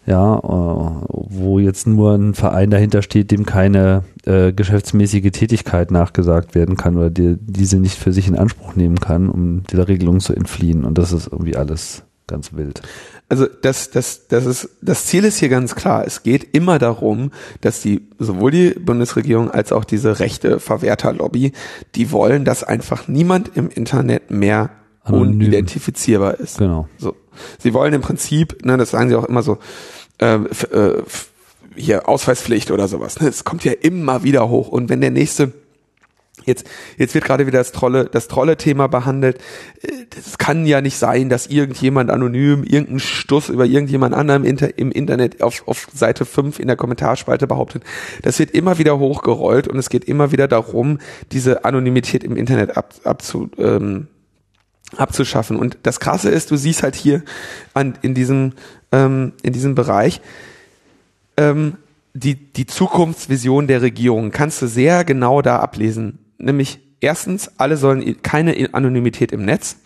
[0.09, 6.55] ja, äh, wo jetzt nur ein Verein dahinter steht, dem keine äh, geschäftsmäßige Tätigkeit nachgesagt
[6.55, 10.21] werden kann oder die, diese nicht für sich in Anspruch nehmen kann, um dieser Regelung
[10.21, 10.85] zu entfliehen.
[10.87, 12.81] Und das ist irgendwie alles ganz wild.
[13.31, 16.07] Also das, das, das ist, das Ziel ist hier ganz klar.
[16.07, 21.53] Es geht immer darum, dass die, sowohl die Bundesregierung als auch diese rechte Verwerterlobby,
[21.95, 24.71] die wollen, dass einfach niemand im Internet mehr
[25.03, 25.41] Anonym.
[25.41, 26.59] unidentifizierbar ist.
[26.59, 26.89] Genau.
[26.97, 27.17] So.
[27.59, 29.59] Sie wollen im Prinzip, ne, das sagen sie auch immer so,
[30.19, 31.03] äh, äh,
[31.77, 33.21] hier Ausweispflicht oder sowas.
[33.21, 33.29] Ne?
[33.29, 34.69] Es kommt ja immer wieder hoch.
[34.69, 35.53] Und wenn der nächste
[36.49, 39.39] Jetzt, jetzt wird gerade wieder das Trolle, das Trolle-Thema behandelt.
[39.83, 44.91] Es äh, kann ja nicht sein, dass irgendjemand anonym irgendeinen Stuss über irgendjemand anderem im
[44.91, 47.85] Internet auf, auf Seite 5 in der Kommentarspalte behauptet.
[48.23, 50.99] Das wird immer wieder hochgerollt und es geht immer wieder darum,
[51.31, 54.09] diese Anonymität im Internet ab, abzu, ähm,
[54.97, 55.57] abzuschaffen.
[55.57, 57.23] Und das Krasse ist, du siehst halt hier
[57.75, 58.55] an, in diesem
[58.93, 60.21] ähm, in diesem Bereich.
[61.37, 61.77] Ähm,
[62.15, 66.19] die, die Zukunftsvision der Regierung kannst du sehr genau da ablesen.
[66.39, 69.77] Nämlich erstens, alle sollen keine Anonymität im Netz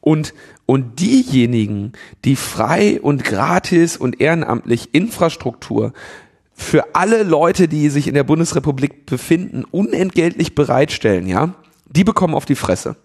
[0.00, 0.34] und,
[0.66, 1.92] und diejenigen,
[2.24, 5.92] die frei und gratis und ehrenamtlich Infrastruktur
[6.54, 11.54] für alle Leute, die sich in der Bundesrepublik befinden, unentgeltlich bereitstellen, ja,
[11.86, 12.96] die bekommen auf die Fresse.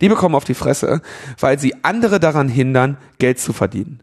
[0.00, 1.02] Die bekommen auf die Fresse,
[1.38, 4.02] weil sie andere daran hindern, Geld zu verdienen.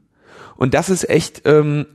[0.56, 1.88] Und das ist echt, ähm,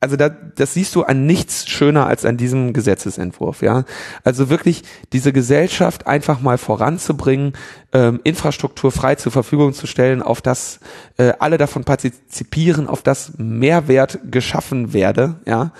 [0.00, 3.84] also da, das siehst du an nichts schöner als an diesem Gesetzesentwurf, ja.
[4.24, 4.82] Also wirklich
[5.12, 7.54] diese Gesellschaft einfach mal voranzubringen,
[7.92, 10.80] ähm, Infrastruktur frei zur Verfügung zu stellen, auf das
[11.16, 15.72] äh, alle davon partizipieren, auf das Mehrwert geschaffen werde, ja.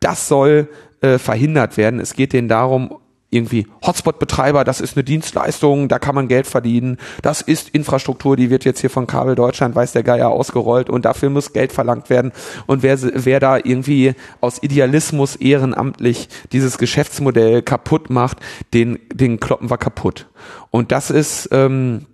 [0.00, 0.68] Das soll
[1.00, 2.00] äh, verhindert werden.
[2.00, 2.98] Es geht denen darum,
[3.36, 8.50] irgendwie Hotspot-Betreiber, das ist eine Dienstleistung, da kann man Geld verdienen, das ist Infrastruktur, die
[8.50, 12.10] wird jetzt hier von Kabel Deutschland, weiß der Geier, ausgerollt und dafür muss Geld verlangt
[12.10, 12.32] werden.
[12.66, 18.38] Und wer, wer da irgendwie aus Idealismus ehrenamtlich dieses Geschäftsmodell kaputt macht,
[18.74, 20.26] den, den kloppen wir kaputt.
[20.70, 22.06] Und das ist, ähm,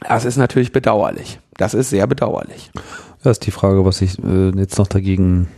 [0.00, 1.40] das ist natürlich bedauerlich.
[1.56, 2.70] Das ist sehr bedauerlich.
[3.22, 5.48] Das ist die Frage, was ich äh, jetzt noch dagegen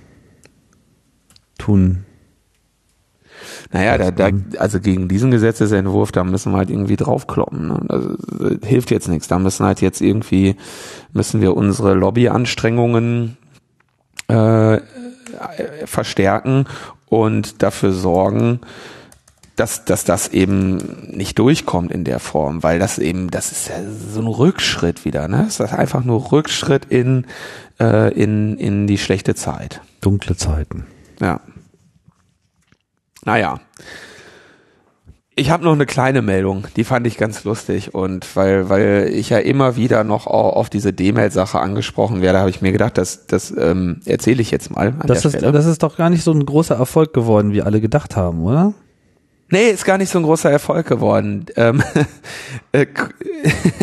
[1.58, 2.06] tun
[3.72, 7.68] naja, da, da, also gegen diesen Gesetzesentwurf, da müssen wir halt irgendwie draufkloppen.
[7.68, 7.80] Ne?
[7.88, 8.04] Das,
[8.38, 9.28] das hilft jetzt nichts.
[9.28, 10.56] Da müssen halt jetzt irgendwie,
[11.12, 13.36] müssen wir unsere Lobbyanstrengungen
[14.28, 14.78] äh,
[15.84, 16.66] verstärken
[17.08, 18.60] und dafür sorgen,
[19.56, 20.78] dass, dass das eben
[21.10, 23.74] nicht durchkommt in der Form, weil das eben, das ist ja
[24.10, 25.44] so ein Rückschritt wieder, ne?
[25.44, 27.26] Das ist einfach nur Rückschritt in,
[27.78, 29.82] äh, in, in die schlechte Zeit.
[30.00, 30.86] Dunkle Zeiten.
[31.20, 31.40] Ja.
[33.24, 33.60] Naja.
[35.36, 39.30] Ich habe noch eine kleine Meldung, die fand ich ganz lustig und weil, weil ich
[39.30, 43.50] ja immer wieder noch auf diese D-Mail-Sache angesprochen werde, habe ich mir gedacht, das, das
[43.56, 44.92] ähm, erzähle ich jetzt mal.
[45.06, 48.16] Das, ist, das ist doch gar nicht so ein großer Erfolg geworden, wie alle gedacht
[48.16, 48.74] haben, oder?
[49.50, 51.46] Nee, ist gar nicht so ein großer Erfolg geworden.
[51.56, 51.82] Ähm,
[52.72, 52.86] äh,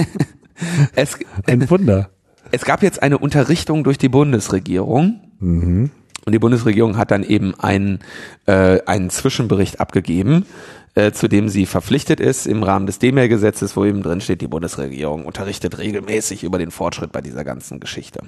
[0.96, 2.10] es, ein Wunder.
[2.52, 5.22] Es gab jetzt eine Unterrichtung durch die Bundesregierung.
[5.40, 5.92] Mhm.
[6.28, 7.99] Und die Bundesregierung hat dann eben einen,
[8.47, 10.45] äh, einen Zwischenbericht abgegeben,
[10.93, 14.49] äh, zu dem sie verpflichtet ist im Rahmen des D-Mail-Gesetzes, wo eben drin steht, die
[14.49, 18.23] Bundesregierung unterrichtet regelmäßig über den Fortschritt bei dieser ganzen Geschichte.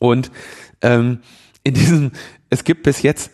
[0.00, 0.32] Und
[0.82, 1.20] ähm,
[1.62, 2.10] in diesem,
[2.50, 3.30] es gibt bis jetzt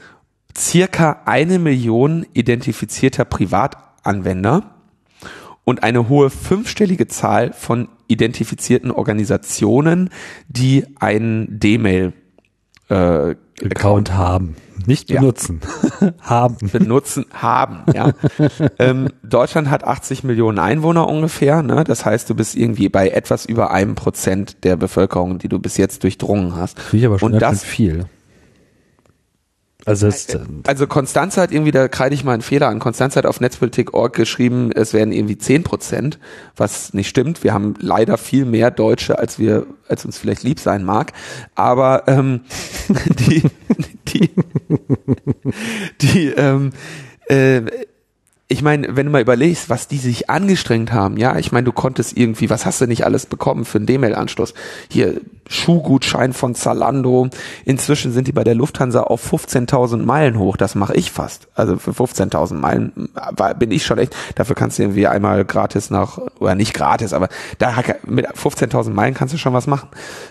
[0.55, 4.75] circa eine Million identifizierter Privatanwender
[5.65, 10.11] und eine hohe fünfstellige Zahl von identifizierten Organisationen,
[10.49, 12.13] die einen D-Mail
[12.89, 14.57] äh, Account haben.
[14.87, 15.61] Nicht benutzen.
[16.01, 16.13] Ja.
[16.21, 16.57] haben.
[16.71, 18.13] Benutzen, haben, ja.
[18.79, 21.85] ähm, Deutschland hat 80 Millionen Einwohner ungefähr, ne?
[21.85, 25.77] Das heißt, du bist irgendwie bei etwas über einem Prozent der Bevölkerung, die du bis
[25.79, 26.79] jetzt durchdrungen hast.
[26.81, 28.07] Finde ich aber schon Und das, viel.
[29.87, 30.27] Also, es,
[30.67, 32.79] also Konstanze hat irgendwie, da kreide ich mal einen Fehler an.
[32.79, 36.19] Konstanze hat auf Netzpolitik.org geschrieben, es werden irgendwie zehn Prozent,
[36.57, 37.45] was nicht stimmt.
[37.45, 41.13] Wir haben leider viel mehr Deutsche, als wir, als uns vielleicht lieb sein mag.
[41.55, 42.41] Aber ähm,
[43.29, 43.43] die,
[44.09, 44.31] die,
[46.01, 46.71] die, ähm,
[47.29, 47.63] äh,
[48.47, 51.73] ich meine, wenn du mal überlegst, was die sich angestrengt haben, ja, ich meine, du
[51.73, 54.53] konntest irgendwie, was hast du nicht alles bekommen für einen D-Mail-Anschluss?
[54.91, 57.29] Hier Schuhgutschein von Zalando.
[57.65, 60.59] Inzwischen sind die bei der Lufthansa auf 15.000 Meilen hoch.
[60.59, 61.49] Das mache ich fast.
[61.55, 64.15] Also für 15.000 Meilen war, bin ich schon echt.
[64.35, 67.29] Dafür kannst du irgendwie einmal gratis nach, oder nicht gratis, aber
[67.59, 67.75] da
[68.07, 69.89] mit 15.000 Meilen kannst du schon was machen.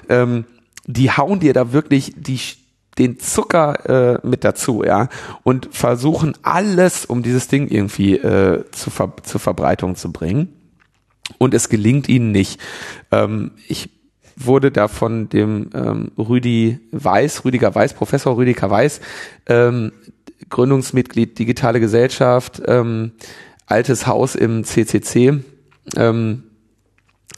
[0.08, 0.46] Ähm,
[0.86, 2.40] die hauen dir da wirklich die
[2.98, 5.10] den Zucker äh, mit dazu, ja,
[5.44, 10.50] und versuchen alles, um dieses Ding irgendwie äh, zu Ver zur Verbreitung zu bringen.
[11.38, 12.60] Und es gelingt ihnen nicht.
[13.12, 13.90] Ähm, ich
[14.36, 19.00] wurde da von dem ähm, Rüdi Weiß, Rüdiger Weiß, Professor Rüdiger Weiß,
[19.48, 19.92] ähm,
[20.50, 23.14] Gründungsmitglied Digitale Gesellschaft, ähm,
[23.66, 25.40] altes Haus im CCC,
[25.96, 26.44] ähm,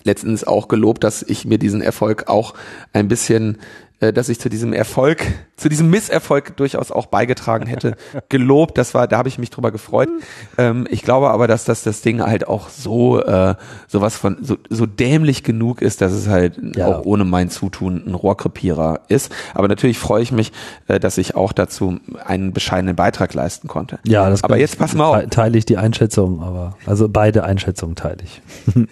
[0.03, 2.53] letztens auch gelobt, dass ich mir diesen Erfolg auch
[2.93, 3.57] ein bisschen
[3.99, 5.23] äh, dass ich zu diesem Erfolg,
[5.55, 7.95] zu diesem Misserfolg durchaus auch beigetragen hätte,
[8.29, 8.77] gelobt.
[8.77, 10.09] Das war, da habe ich mich drüber gefreut.
[10.57, 13.55] Ähm, ich glaube aber, dass das das Ding halt auch so äh,
[13.87, 16.87] sowas von so, so dämlich genug ist, dass es halt ja.
[16.87, 19.33] auch ohne mein Zutun ein Rohrkrepierer ist.
[19.53, 20.51] Aber natürlich freue ich mich,
[20.87, 23.99] äh, dass ich auch dazu einen bescheidenen Beitrag leisten konnte.
[24.05, 25.29] Ja, das aber jetzt pass mal auf.
[25.29, 28.41] Teile ich die Einschätzung, aber also beide Einschätzungen teile ich.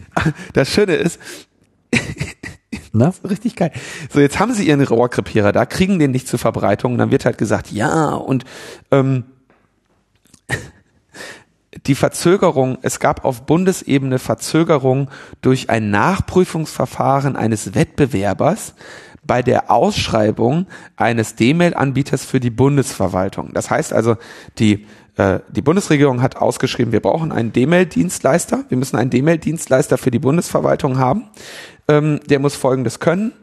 [0.54, 1.20] Das Schöne ist,
[2.96, 3.12] Na?
[3.28, 3.72] richtig geil.
[4.12, 7.26] So, jetzt haben sie ihren Rohrkrepierer da, kriegen den nicht zur Verbreitung und dann wird
[7.26, 8.46] halt gesagt, ja, und
[8.92, 9.24] ähm,
[11.88, 15.10] die Verzögerung, es gab auf Bundesebene Verzögerung
[15.42, 18.76] durch ein Nachprüfungsverfahren eines Wettbewerbers
[19.26, 23.54] bei der Ausschreibung eines D-Mail-Anbieters für die Bundesverwaltung.
[23.54, 24.18] Das heißt also,
[24.60, 24.86] die
[25.18, 28.66] äh, die Bundesregierung hat ausgeschrieben, wir brauchen einen D-Mail-Dienstleister.
[28.70, 31.26] Wir müssen einen D-Mail-Dienstleister für die Bundesverwaltung haben.
[31.88, 33.34] Ähm, der muss Folgendes können.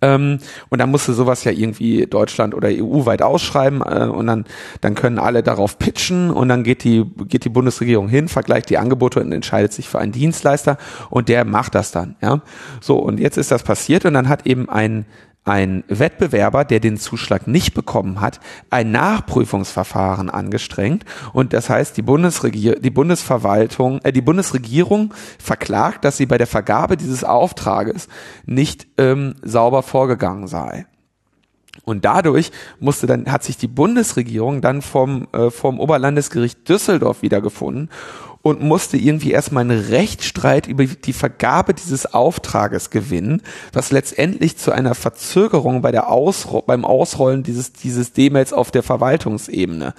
[0.00, 0.38] Ähm,
[0.70, 4.46] und dann musste sowas ja irgendwie Deutschland oder EU-weit ausschreiben äh, und dann,
[4.80, 8.78] dann können alle darauf pitchen und dann geht die, geht die Bundesregierung hin, vergleicht die
[8.78, 10.78] Angebote und entscheidet sich für einen Dienstleister
[11.10, 12.40] und der macht das dann, ja.
[12.80, 15.04] So, und jetzt ist das passiert und dann hat eben ein,
[15.44, 18.38] ein Wettbewerber, der den Zuschlag nicht bekommen hat,
[18.70, 26.16] ein Nachprüfungsverfahren angestrengt und das heißt, die Bundesregier die Bundesverwaltung, äh, die Bundesregierung verklagt, dass
[26.16, 28.08] sie bei der Vergabe dieses Auftrages
[28.46, 30.86] nicht ähm, sauber vorgegangen sei.
[31.84, 37.88] Und dadurch musste dann, hat sich die Bundesregierung dann vom, äh, vom Oberlandesgericht Düsseldorf wiedergefunden
[38.42, 44.72] und musste irgendwie erstmal einen Rechtsstreit über die Vergabe dieses Auftrages gewinnen, was letztendlich zu
[44.72, 49.94] einer Verzögerung bei der Ausro beim Ausrollen dieses, dieses D-Mails auf der Verwaltungsebene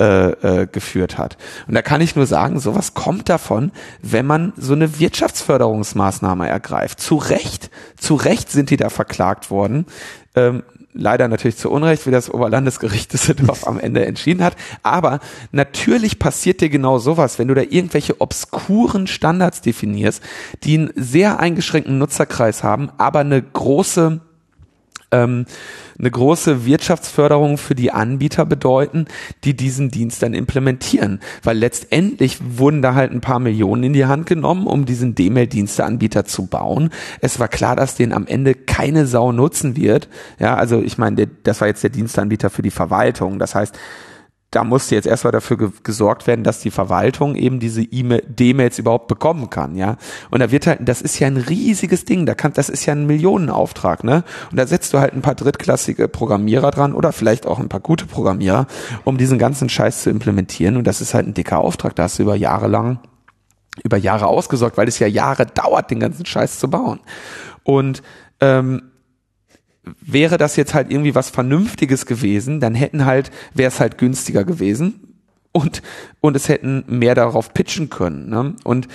[0.00, 1.36] äh, äh, geführt hat.
[1.68, 7.00] Und da kann ich nur sagen, sowas kommt davon, wenn man so eine Wirtschaftsförderungsmaßnahme ergreift.
[7.00, 9.86] Zu Recht, zu Recht sind die da verklagt worden.
[10.34, 10.62] Ähm,
[10.94, 14.56] leider natürlich zu Unrecht, wie das Oberlandesgericht Düsseldorf am Ende entschieden hat.
[14.82, 15.20] Aber
[15.50, 20.22] natürlich passiert dir genau sowas, wenn du da irgendwelche obskuren Standards definierst,
[20.64, 24.20] die einen sehr eingeschränkten Nutzerkreis haben, aber eine große
[25.12, 25.46] ähm,
[25.98, 29.06] eine große Wirtschaftsförderung für die Anbieter bedeuten,
[29.44, 31.20] die diesen Dienst dann implementieren.
[31.42, 36.24] Weil letztendlich wurden da halt ein paar Millionen in die Hand genommen, um diesen D-Mail-Diensteanbieter
[36.24, 36.90] zu bauen.
[37.20, 40.08] Es war klar, dass den am Ende keine Sau nutzen wird.
[40.38, 43.38] Ja, also ich meine, das war jetzt der Dienstanbieter für die Verwaltung.
[43.38, 43.78] Das heißt,
[44.52, 49.08] da musste jetzt erstmal dafür ge gesorgt werden, dass die Verwaltung eben diese D-Mails überhaupt
[49.08, 49.96] bekommen kann, ja.
[50.30, 52.92] Und da wird halt, das ist ja ein riesiges Ding, da kann, das ist ja
[52.92, 54.24] ein Millionenauftrag, ne?
[54.50, 57.80] Und da setzt du halt ein paar drittklassige Programmierer dran oder vielleicht auch ein paar
[57.80, 58.66] gute Programmierer,
[59.04, 60.76] um diesen ganzen Scheiß zu implementieren.
[60.76, 63.00] Und das ist halt ein dicker Auftrag, da hast du über Jahre lang,
[63.82, 67.00] über Jahre ausgesorgt, weil es ja Jahre dauert, den ganzen Scheiß zu bauen.
[67.64, 68.02] Und
[68.40, 68.91] ähm,
[69.84, 74.44] wäre das jetzt halt irgendwie was Vernünftiges gewesen, dann hätten halt, wäre es halt günstiger
[74.44, 75.18] gewesen
[75.52, 75.82] und,
[76.20, 78.28] und es hätten mehr darauf pitchen können.
[78.28, 78.54] Ne?
[78.64, 78.88] Und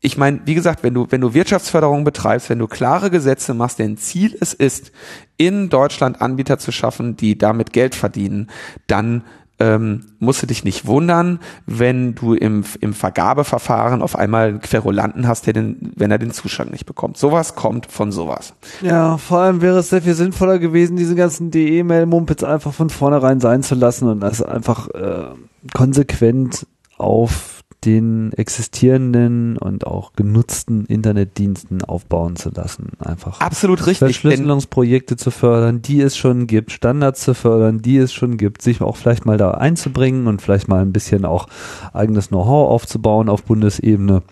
[0.00, 3.78] ich meine, wie gesagt, wenn du, wenn du Wirtschaftsförderung betreibst, wenn du klare Gesetze machst,
[3.78, 4.92] deren Ziel es ist,
[5.36, 8.50] in Deutschland Anbieter zu schaffen, die damit Geld verdienen,
[8.86, 9.24] dann
[9.58, 15.26] ähm, musst du dich nicht wundern, wenn du im, im Vergabeverfahren auf einmal einen Querulanten
[15.26, 17.16] hast, der den, wenn er den Zuschlag nicht bekommt.
[17.16, 18.54] Sowas kommt von sowas.
[18.82, 23.40] Ja, vor allem wäre es sehr viel sinnvoller gewesen, diese ganzen DE-Mail-Mumpits einfach von vornherein
[23.40, 25.30] sein zu lassen und das einfach äh,
[25.72, 26.66] konsequent
[26.98, 27.55] auf
[27.86, 32.90] den existierenden und auch genutzten Internetdiensten aufbauen zu lassen.
[32.98, 33.98] Einfach absolut richtig.
[33.98, 38.82] Verschlüsselungsprojekte zu fördern, die es schon gibt, Standards zu fördern, die es schon gibt, sich
[38.82, 41.46] auch vielleicht mal da einzubringen und vielleicht mal ein bisschen auch
[41.92, 44.22] eigenes Know-how aufzubauen auf Bundesebene.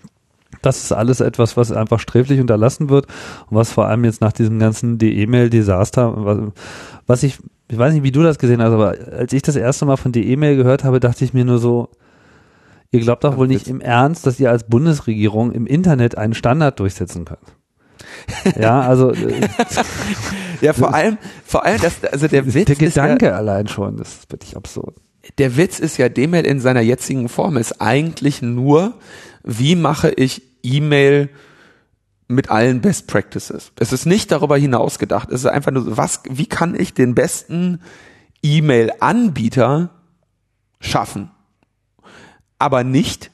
[0.61, 3.07] Das ist alles etwas, was einfach sträflich unterlassen wird
[3.49, 6.39] und was vor allem jetzt nach diesem ganzen E-Mail-Desaster, was,
[7.07, 7.39] was ich,
[7.69, 10.13] ich weiß nicht, wie du das gesehen hast, aber als ich das erste Mal von
[10.15, 11.91] E-Mail gehört habe, dachte ich mir nur so,
[12.91, 16.79] Ihr glaubt doch wohl nicht im Ernst, dass ihr als Bundesregierung im Internet einen Standard
[16.81, 17.41] durchsetzen könnt.
[18.59, 19.49] Ja, also äh,
[20.61, 24.15] ja, vor allem, vor allem, dass also der Witz der Gedanke ja, allein schon, das
[24.15, 24.97] ist wirklich absurd.
[25.39, 28.95] Der Witz ist ja, D-Mail in seiner jetzigen Form ist eigentlich nur,
[29.43, 31.31] wie mache ich E-Mail
[32.29, 33.73] mit allen Best Practices.
[33.79, 35.31] Es ist nicht darüber hinaus gedacht.
[35.31, 37.81] Es ist einfach nur, was, wie kann ich den besten
[38.43, 39.91] E-Mail-Anbieter
[40.81, 41.31] schaffen?
[42.59, 43.31] Aber nicht,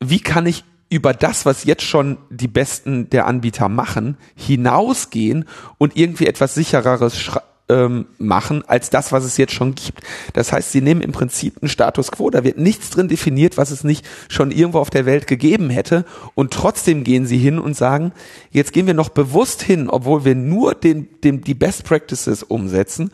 [0.00, 5.46] wie kann ich über das, was jetzt schon die besten der Anbieter machen, hinausgehen
[5.78, 7.30] und irgendwie etwas sichereres
[7.70, 10.02] ähm, machen als das, was es jetzt schon gibt.
[10.32, 13.70] Das heißt, sie nehmen im Prinzip einen Status quo, da wird nichts drin definiert, was
[13.70, 16.04] es nicht schon irgendwo auf der Welt gegeben hätte.
[16.34, 18.12] Und trotzdem gehen sie hin und sagen,
[18.50, 23.12] jetzt gehen wir noch bewusst hin, obwohl wir nur den, den, die Best Practices umsetzen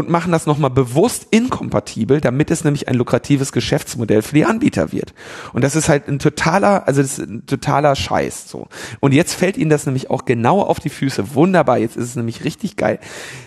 [0.00, 4.90] und machen das nochmal bewusst inkompatibel, damit es nämlich ein lukratives Geschäftsmodell für die Anbieter
[4.92, 5.14] wird.
[5.52, 8.66] Und das ist halt ein totaler, also das ist ein totaler Scheiß, so.
[8.98, 11.34] Und jetzt fällt ihnen das nämlich auch genau auf die Füße.
[11.34, 11.78] Wunderbar.
[11.78, 12.98] Jetzt ist es nämlich richtig geil.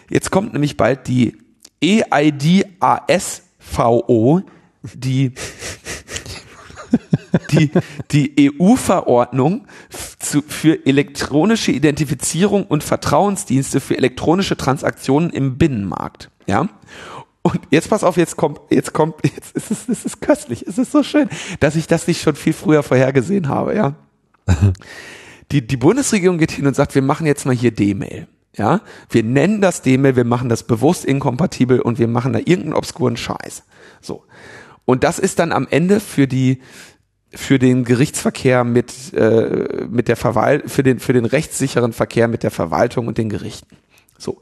[0.10, 1.38] Jetzt kommt nämlich bald die
[1.84, 3.41] EIDASVO,
[4.93, 5.34] die
[7.51, 7.72] die,
[8.12, 9.68] die EU-Verordnung
[10.42, 16.30] für elektronische Identifizierung und Vertrauensdienste für elektronische Transaktionen im Binnenmarkt.
[16.48, 16.70] Ja.
[17.42, 20.78] Und jetzt pass auf, jetzt kommt, jetzt kommt, jetzt ist es, es ist köstlich, es
[20.78, 21.30] ist so schön,
[21.60, 23.96] dass ich das nicht schon viel früher vorhergesehen habe, ja.
[25.52, 28.28] Die, die Bundesregierung geht hin und sagt, wir machen jetzt mal hier D-Mail.
[28.56, 32.74] Ja, wir nennen das D-Mail, wir machen das bewusst inkompatibel und wir machen da irgendeinen
[32.74, 33.64] obskuren Scheiß.
[34.02, 34.24] So.
[34.86, 36.62] Und das ist dann am Ende für die,
[37.36, 42.44] für den Gerichtsverkehr mit, äh, mit der Verwaltung, für den, für den rechtssicheren Verkehr mit
[42.44, 43.78] der Verwaltung und den Gerichten.
[44.18, 44.40] So.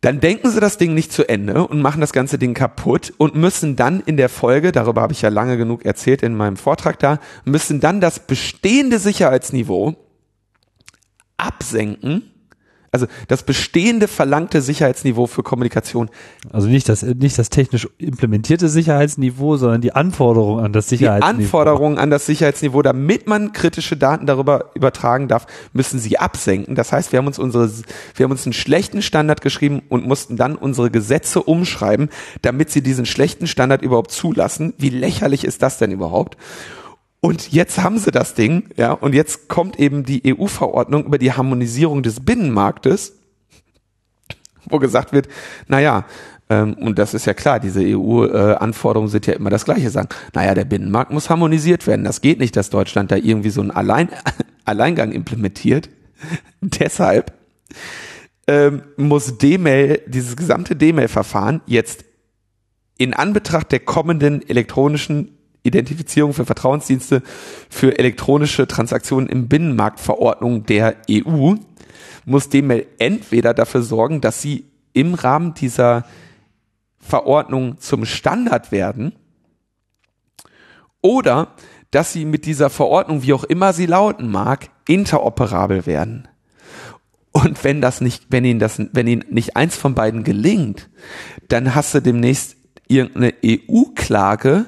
[0.00, 3.34] Dann denken sie das Ding nicht zu Ende und machen das ganze Ding kaputt und
[3.34, 6.98] müssen dann in der Folge, darüber habe ich ja lange genug erzählt in meinem Vortrag
[6.98, 9.96] da, müssen dann das bestehende Sicherheitsniveau
[11.38, 12.33] absenken
[12.94, 16.10] also das bestehende verlangte Sicherheitsniveau für Kommunikation.
[16.52, 21.36] Also nicht das, nicht das technisch implementierte Sicherheitsniveau, sondern die Anforderungen an das Sicherheitsniveau.
[21.36, 26.76] Die Anforderungen an das Sicherheitsniveau, damit man kritische Daten darüber übertragen darf, müssen sie absenken.
[26.76, 27.68] Das heißt, wir haben uns unsere,
[28.14, 32.10] wir haben uns einen schlechten Standard geschrieben und mussten dann unsere Gesetze umschreiben,
[32.42, 34.72] damit sie diesen schlechten Standard überhaupt zulassen.
[34.78, 36.36] Wie lächerlich ist das denn überhaupt?
[37.24, 41.32] Und jetzt haben sie das Ding, ja, und jetzt kommt eben die EU-Verordnung über die
[41.32, 43.14] Harmonisierung des Binnenmarktes,
[44.68, 45.28] wo gesagt wird,
[45.66, 46.04] naja,
[46.50, 50.52] ähm, und das ist ja klar, diese EU-Anforderungen sind ja immer das Gleiche, sagen, naja,
[50.52, 52.04] der Binnenmarkt muss harmonisiert werden.
[52.04, 54.10] Das geht nicht, dass Deutschland da irgendwie so einen Allein
[54.66, 55.88] Alleingang implementiert.
[56.60, 57.32] Deshalb
[58.46, 62.04] ähm, muss D-Mail, dieses gesamte D-Mail-Verfahren jetzt
[62.98, 67.22] in Anbetracht der kommenden elektronischen Identifizierung für Vertrauensdienste
[67.68, 71.54] für elektronische Transaktionen im Binnenmarktverordnung der EU
[72.26, 76.04] muss DML entweder dafür sorgen, dass sie im Rahmen dieser
[76.98, 79.12] Verordnung zum Standard werden
[81.02, 81.54] oder
[81.90, 86.28] dass sie mit dieser Verordnung, wie auch immer sie lauten mag, interoperabel werden.
[87.30, 90.88] Und wenn das nicht, wenn ihnen das, wenn ihnen nicht eins von beiden gelingt,
[91.48, 92.56] dann hast du demnächst
[92.88, 94.66] irgendeine EU-Klage,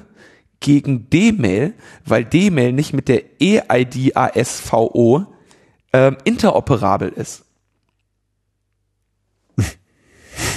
[0.59, 1.73] gegen D-Mail,
[2.05, 5.27] weil D-Mail nicht mit der EID ASVO
[5.93, 7.45] ähm, interoperabel ist.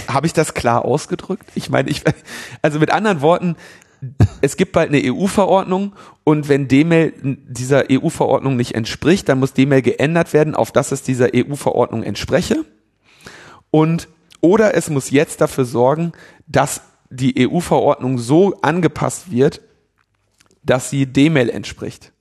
[0.09, 1.47] Habe ich das klar ausgedrückt?
[1.55, 2.03] Ich meine, ich,
[2.63, 3.57] also mit anderen Worten,
[4.41, 5.95] es gibt bald eine EU-Verordnung
[6.25, 11.03] und wenn D-Mail dieser EU-Verordnung nicht entspricht, dann muss D-Mail geändert werden, auf dass es
[11.03, 12.65] dieser EU-Verordnung entspreche.
[13.71, 14.09] Und
[14.41, 16.13] oder es muss jetzt dafür sorgen,
[16.47, 16.81] dass
[17.11, 19.61] die EU-Verordnung so angepasst wird,
[20.63, 22.13] dass sie D-Mail entspricht.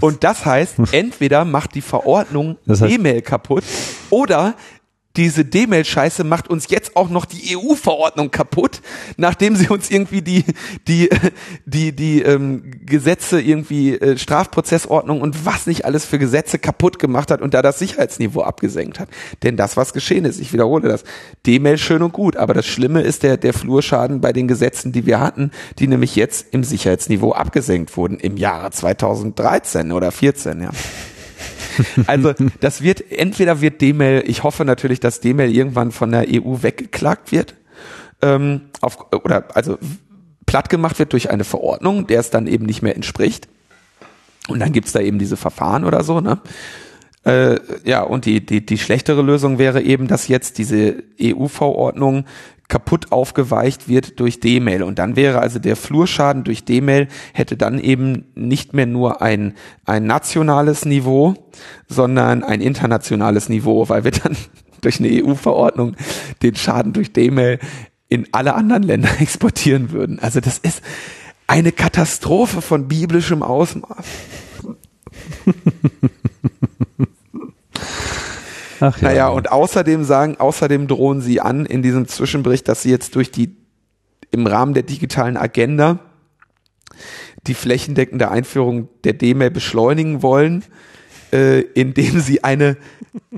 [0.00, 3.64] Und das heißt, entweder macht die Verordnung das heißt, D-Mail kaputt
[4.10, 4.54] oder
[5.16, 8.82] diese D-Mail-Scheiße macht uns jetzt auch noch die EU-Verordnung kaputt,
[9.16, 10.44] nachdem sie uns irgendwie die
[10.86, 11.08] die
[11.66, 17.30] die die ähm, Gesetze irgendwie äh, Strafprozessordnung und was nicht alles für Gesetze kaputt gemacht
[17.30, 19.08] hat und da das Sicherheitsniveau abgesenkt hat.
[19.42, 21.04] Denn das was geschehen ist, ich wiederhole das.
[21.46, 25.06] D-Mail schön und gut, aber das Schlimme ist der der Flurschaden bei den Gesetzen, die
[25.06, 30.70] wir hatten, die nämlich jetzt im Sicherheitsniveau abgesenkt wurden im Jahre 2013 oder 14, ja.
[32.06, 36.62] Also das wird, entweder wird D-Mail, ich hoffe natürlich, dass D-Mail irgendwann von der EU
[36.62, 37.54] weggeklagt wird,
[38.22, 39.78] ähm, auf, oder also
[40.46, 43.48] platt gemacht wird durch eine Verordnung, der es dann eben nicht mehr entspricht.
[44.48, 46.40] Und dann gibt's da eben diese Verfahren oder so, ne?
[47.24, 52.24] Äh, ja, und die, die, die schlechtere Lösung wäre eben, dass jetzt diese EU-Verordnung
[52.68, 54.82] kaputt aufgeweicht wird durch D-Mail.
[54.82, 59.54] Und dann wäre also der Flurschaden durch D-Mail hätte dann eben nicht mehr nur ein,
[59.84, 61.34] ein nationales Niveau,
[61.88, 64.36] sondern ein internationales Niveau, weil wir dann
[64.80, 65.96] durch eine EU-Verordnung
[66.42, 67.58] den Schaden durch D-Mail
[68.08, 70.18] in alle anderen Länder exportieren würden.
[70.18, 70.82] Also das ist
[71.46, 74.04] eine Katastrophe von biblischem Ausmaß.
[78.80, 79.08] Ach ja.
[79.08, 83.30] Naja, und außerdem sagen, außerdem drohen sie an in diesem Zwischenbericht, dass sie jetzt durch
[83.30, 83.56] die,
[84.30, 85.98] im Rahmen der digitalen Agenda
[87.46, 90.64] die flächendeckende Einführung der D-Mail beschleunigen wollen,
[91.32, 92.76] äh, indem sie eine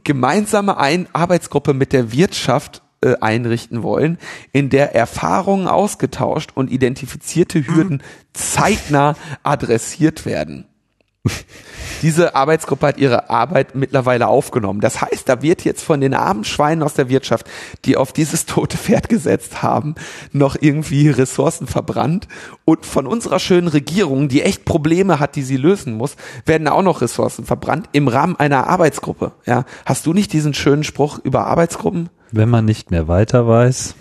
[0.05, 4.19] gemeinsame Ein Arbeitsgruppe mit der Wirtschaft äh, einrichten wollen,
[4.53, 10.68] in der Erfahrungen ausgetauscht und identifizierte Hürden zeitnah adressiert werden.
[12.03, 14.81] Diese Arbeitsgruppe hat ihre Arbeit mittlerweile aufgenommen.
[14.81, 17.47] Das heißt, da wird jetzt von den armen Schweinen aus der Wirtschaft,
[17.85, 19.95] die auf dieses tote Pferd gesetzt haben,
[20.33, 22.29] noch irgendwie Ressourcen verbrannt.
[22.65, 26.17] Und von unserer schönen Regierung, die echt Probleme hat, die sie lösen muss,
[26.47, 29.33] werden auch noch Ressourcen verbrannt im Rahmen einer Arbeitsgruppe.
[29.47, 32.11] Ja, hast du nicht diesen schönen Spruch über Arbeitsgruppen?
[32.31, 33.95] Wenn man nicht mehr weiter weiß,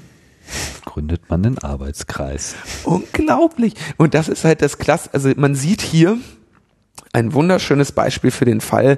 [0.86, 2.56] gründet man den Arbeitskreis.
[2.84, 3.74] Unglaublich.
[3.98, 5.10] Und das ist halt das Klasse.
[5.14, 6.18] Also man sieht hier,
[7.18, 8.98] ein wunderschönes Beispiel für den Fall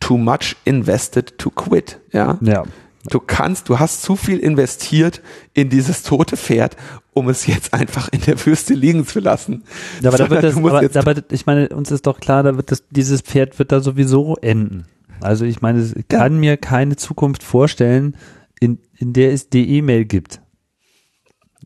[0.00, 2.00] too much invested to quit.
[2.12, 2.38] Ja.
[2.40, 2.64] ja.
[3.10, 5.22] Du kannst, du hast zu viel investiert
[5.54, 6.76] in dieses tote Pferd,
[7.12, 9.64] um es jetzt einfach in der Wüste liegen zu lassen.
[10.00, 12.70] Ja, aber, da wird das, aber, aber ich meine, uns ist doch klar, da wird
[12.70, 14.86] das, dieses Pferd wird da sowieso enden.
[15.20, 16.38] Also ich meine, ich kann ja.
[16.38, 18.16] mir keine Zukunft vorstellen,
[18.60, 20.40] in, in der es die E-Mail gibt.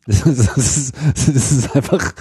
[0.06, 2.14] Das ist, das ist einfach,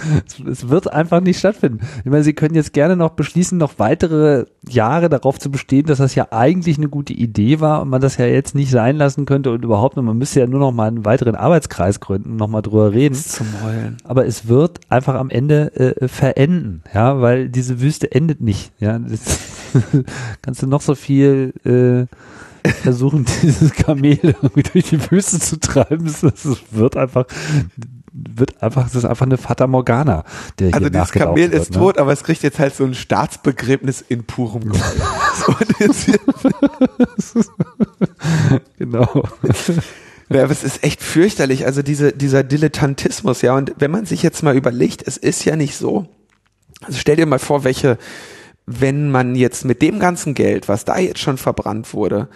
[0.46, 1.80] es wird einfach nicht stattfinden.
[2.04, 5.98] Ich meine, Sie können jetzt gerne noch beschließen, noch weitere Jahre darauf zu bestehen, dass
[5.98, 9.26] das ja eigentlich eine gute Idee war und man das ja jetzt nicht sein lassen
[9.26, 12.62] könnte und überhaupt, man müsste ja nur noch mal einen weiteren Arbeitskreis gründen, noch mal
[12.62, 13.16] drüber reden.
[13.16, 13.96] Zum Heulen.
[14.04, 18.96] Aber es wird einfach am Ende äh, verenden, ja, weil diese Wüste endet nicht, ja.
[18.98, 19.40] Das,
[20.42, 22.06] kannst du noch so viel äh,
[22.82, 26.06] versuchen, dieses Kamel irgendwie durch die Wüste zu treiben.
[26.06, 26.22] Es
[26.70, 27.26] wird einfach,
[28.12, 30.24] wird einfach, das ist einfach eine Fata Morgana.
[30.58, 31.78] Der also dieses Kamel wird, ist ne?
[31.78, 34.82] tot, aber es kriegt jetzt halt so ein Staatsbegräbnis in purem Gold.
[38.78, 39.24] genau.
[40.28, 43.54] Ja, aber es ist echt fürchterlich, also diese, dieser Dilettantismus, ja.
[43.54, 46.06] Und wenn man sich jetzt mal überlegt, es ist ja nicht so.
[46.82, 47.98] Also stell dir mal vor, welche,
[48.66, 52.28] wenn man jetzt mit dem ganzen Geld, was da jetzt schon verbrannt wurde,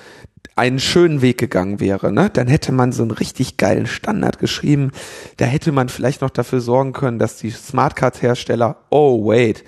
[0.57, 4.91] einen schönen Weg gegangen wäre, ne, dann hätte man so einen richtig geilen Standard geschrieben.
[5.37, 9.65] Da hätte man vielleicht noch dafür sorgen können, dass die Smartcard-Hersteller, oh wait,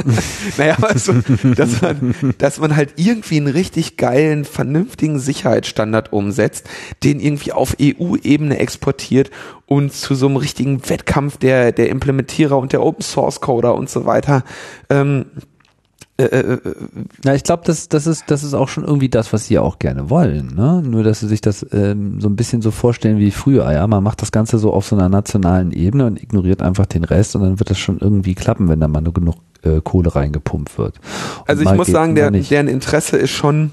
[0.58, 1.14] naja, also,
[1.56, 6.68] dass man, dass man halt irgendwie einen richtig geilen, vernünftigen Sicherheitsstandard umsetzt,
[7.04, 9.30] den irgendwie auf EU-Ebene exportiert
[9.66, 13.88] und zu so einem richtigen Wettkampf der, der Implementierer und der Open Source Coder und
[13.88, 14.42] so weiter.
[14.90, 15.26] Ähm,
[16.16, 16.60] äh, äh, äh,
[17.24, 19.80] Na, ich glaube, das, das, ist, das ist auch schon irgendwie das, was sie auch
[19.80, 20.54] gerne wollen.
[20.54, 20.80] Ne?
[20.84, 23.70] Nur, dass sie sich das ähm, so ein bisschen so vorstellen wie früher.
[23.72, 27.02] Ja, man macht das Ganze so auf so einer nationalen Ebene und ignoriert einfach den
[27.02, 30.14] Rest und dann wird das schon irgendwie klappen, wenn da mal nur genug äh, Kohle
[30.14, 31.00] reingepumpt wird.
[31.40, 33.72] Und also ich muss sagen, der, deren Interesse ist schon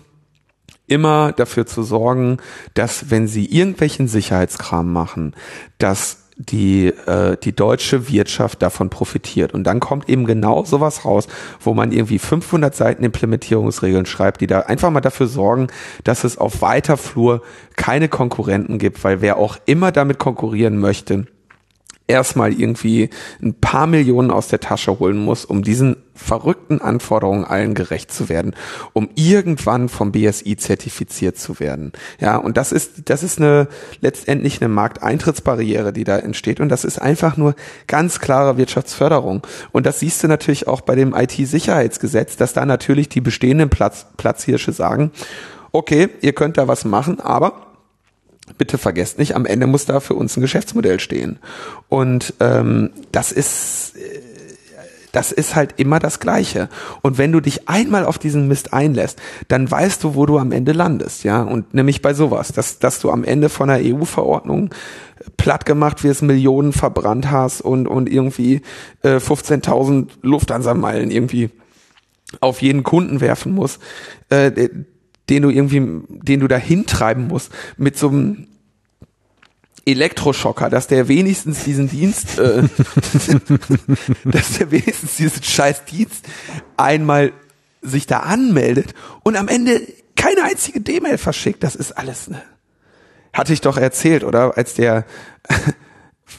[0.87, 2.37] immer dafür zu sorgen,
[2.73, 5.35] dass wenn sie irgendwelchen Sicherheitskram machen,
[5.77, 9.53] dass die, äh, die deutsche Wirtschaft davon profitiert.
[9.53, 11.27] Und dann kommt eben genau sowas raus,
[11.59, 15.67] wo man irgendwie 500 Seiten Implementierungsregeln schreibt, die da einfach mal dafür sorgen,
[16.03, 17.41] dass es auf weiter Flur
[17.75, 21.25] keine Konkurrenten gibt, weil wer auch immer damit konkurrieren möchte,
[22.11, 23.09] erstmal irgendwie
[23.41, 28.29] ein paar Millionen aus der Tasche holen muss, um diesen verrückten Anforderungen allen gerecht zu
[28.29, 28.55] werden,
[28.93, 31.93] um irgendwann vom BSI zertifiziert zu werden.
[32.19, 33.67] Ja, und das ist, das ist eine,
[34.01, 36.59] letztendlich eine Markteintrittsbarriere, die da entsteht.
[36.59, 37.55] Und das ist einfach nur
[37.87, 39.41] ganz klare Wirtschaftsförderung.
[39.71, 44.05] Und das siehst du natürlich auch bei dem IT-Sicherheitsgesetz, dass da natürlich die bestehenden Platz,
[44.17, 45.11] Platzhirsche sagen,
[45.71, 47.70] okay, ihr könnt da was machen, aber
[48.61, 51.39] bitte vergesst nicht, am Ende muss da für uns ein Geschäftsmodell stehen.
[51.89, 54.21] Und ähm, das ist äh,
[55.11, 56.69] das ist halt immer das Gleiche.
[57.01, 60.51] Und wenn du dich einmal auf diesen Mist einlässt, dann weißt du, wo du am
[60.51, 61.41] Ende landest, ja.
[61.41, 64.69] Und nämlich bei sowas, dass, dass du am Ende von einer EU-Verordnung
[65.37, 68.61] platt gemacht wirst, Millionen verbrannt hast und, und irgendwie
[69.01, 71.49] äh, 15.000 Lufthansa-Meilen irgendwie
[72.41, 73.81] auf jeden Kunden werfen musst.
[74.29, 74.69] Äh,
[75.29, 78.47] den du irgendwie, den du da hintreiben musst, mit so einem
[79.85, 82.63] Elektroschocker, dass der wenigstens diesen Dienst, äh,
[84.25, 86.27] dass der wenigstens diesen scheiß Dienst
[86.77, 87.31] einmal
[87.81, 88.93] sich da anmeldet
[89.23, 89.81] und am Ende
[90.15, 91.63] keine einzige D-Mail verschickt.
[91.63, 92.41] Das ist alles, ne?
[93.33, 94.57] Hatte ich doch erzählt, oder?
[94.57, 95.05] Als der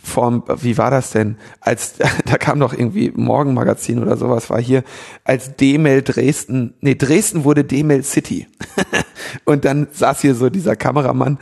[0.02, 1.36] Form, wie war das denn?
[1.60, 1.94] Als
[2.24, 4.82] da kam doch irgendwie Morgenmagazin oder sowas war hier
[5.24, 8.46] als D-Mail Dresden, nee, Dresden wurde D-Mail City.
[9.44, 11.38] und dann saß hier so dieser Kameramann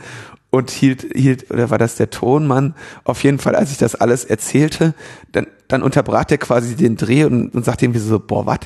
[0.51, 2.75] und hielt hielt oder war das der Tonmann?
[3.03, 4.93] Auf jeden Fall, als ich das alles erzählte,
[5.31, 8.59] dann dann unterbrach der quasi den Dreh und, und sagte irgendwie so, boah, was?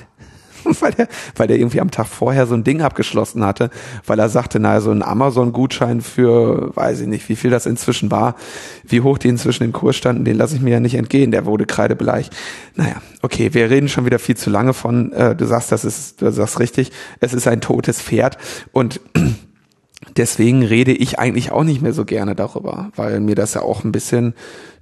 [0.82, 3.70] weil der, weil der irgendwie am Tag vorher so ein Ding abgeschlossen hatte,
[4.06, 8.12] weil er sagte, naja, so ein Amazon-Gutschein für, weiß ich nicht, wie viel das inzwischen
[8.12, 8.36] war,
[8.84, 11.46] wie hoch die inzwischen in Kurs standen, den lasse ich mir ja nicht entgehen, der
[11.46, 12.30] wurde kreidebleich.
[12.76, 16.22] Naja, okay, wir reden schon wieder viel zu lange von, äh, du sagst, das ist,
[16.22, 18.38] du sagst richtig, es ist ein totes Pferd
[18.72, 19.00] und
[20.18, 23.84] deswegen rede ich eigentlich auch nicht mehr so gerne darüber, weil mir das ja auch
[23.84, 24.34] ein bisschen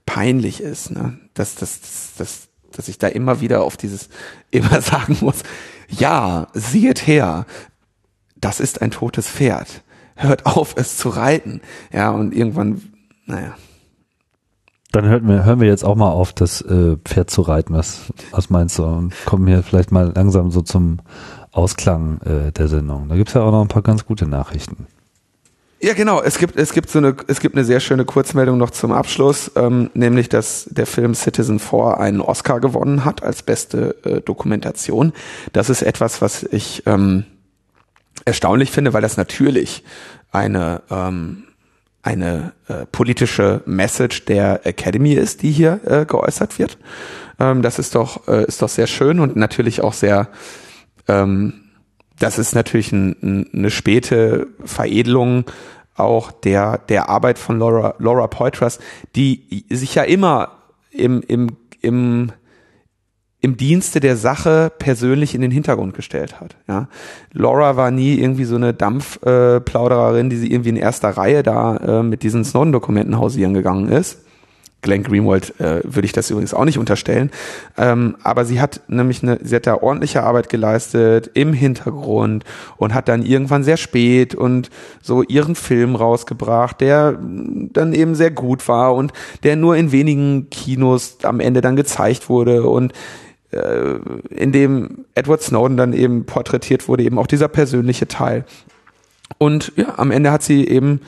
[0.06, 1.18] peinlich ist, ne?
[1.34, 1.80] dass, dass,
[2.18, 4.10] dass, dass ich da immer wieder auf dieses
[4.52, 5.44] immer sagen muss,
[5.90, 7.46] ja, siehet her,
[8.36, 9.84] das ist ein totes Pferd.
[10.16, 11.62] Hört auf, es zu reiten.
[11.92, 12.82] Ja, und irgendwann,
[13.26, 13.56] naja.
[14.92, 17.74] Dann hören wir, hören wir jetzt auch mal auf, das äh, Pferd zu reiten.
[17.74, 18.84] Was, was meinst du?
[18.84, 21.00] Und kommen hier vielleicht mal langsam so zum
[21.52, 23.10] Ausklang äh, der Sendung.
[23.10, 24.86] Da gibt's ja auch noch ein paar ganz gute Nachrichten.
[25.84, 26.22] Ja, genau.
[26.22, 29.52] Es gibt, es gibt so eine, es gibt eine sehr schöne Kurzmeldung noch zum Abschluss,
[29.58, 35.12] ähm, nämlich, dass der Film Citizen 4 einen Oscar gewonnen hat als beste äh, Dokumentation.
[35.52, 37.26] Das ist etwas, was ich ähm,
[38.24, 39.84] erstaunlich finde, weil das natürlich
[40.32, 41.44] eine ähm,
[42.02, 46.78] eine äh, politische Message der Academy ist, die hier äh, geäußert wird.
[47.42, 50.30] Ähm, das ist doch äh, ist doch sehr schön und natürlich auch sehr
[51.10, 51.63] ähm,
[52.20, 55.46] das ist natürlich ein, ein, eine späte Veredelung
[55.96, 58.80] auch der, der Arbeit von Laura, Laura Poitras,
[59.16, 60.50] die sich ja immer
[60.92, 61.50] im, im,
[61.82, 62.32] im,
[63.42, 66.56] im Dienste der Sache persönlich in den Hintergrund gestellt hat.
[66.68, 66.88] Ja.
[67.32, 71.78] Laura war nie irgendwie so eine Dampfplaudererin, äh, die sie irgendwie in erster Reihe da
[71.78, 74.26] äh, mit diesen Snowden-Dokumenten hausieren gegangen ist.
[74.84, 77.32] Glenn Greenwald äh, würde ich das übrigens auch nicht unterstellen.
[77.78, 82.44] Ähm, aber sie hat nämlich eine, sie hat da ordentliche Arbeit geleistet im Hintergrund
[82.78, 84.70] und hat dann irgendwann sehr spät und
[85.02, 89.12] so ihren Film rausgebracht, der dann eben sehr gut war und
[89.42, 92.94] der nur in wenigen Kinos am Ende dann gezeigt wurde und
[93.52, 93.96] äh,
[94.30, 98.46] in dem Edward Snowden dann eben porträtiert wurde, eben auch dieser persönliche Teil.
[99.38, 101.02] Und ja, am Ende hat sie eben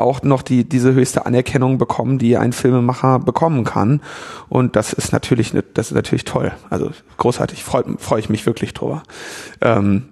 [0.00, 4.00] auch noch die, diese höchste Anerkennung bekommen, die ein Filmemacher bekommen kann.
[4.48, 6.52] Und das ist natürlich, ne, das ist natürlich toll.
[6.68, 9.02] Also großartig, freue freu ich mich wirklich drüber.
[9.60, 10.08] Ähm,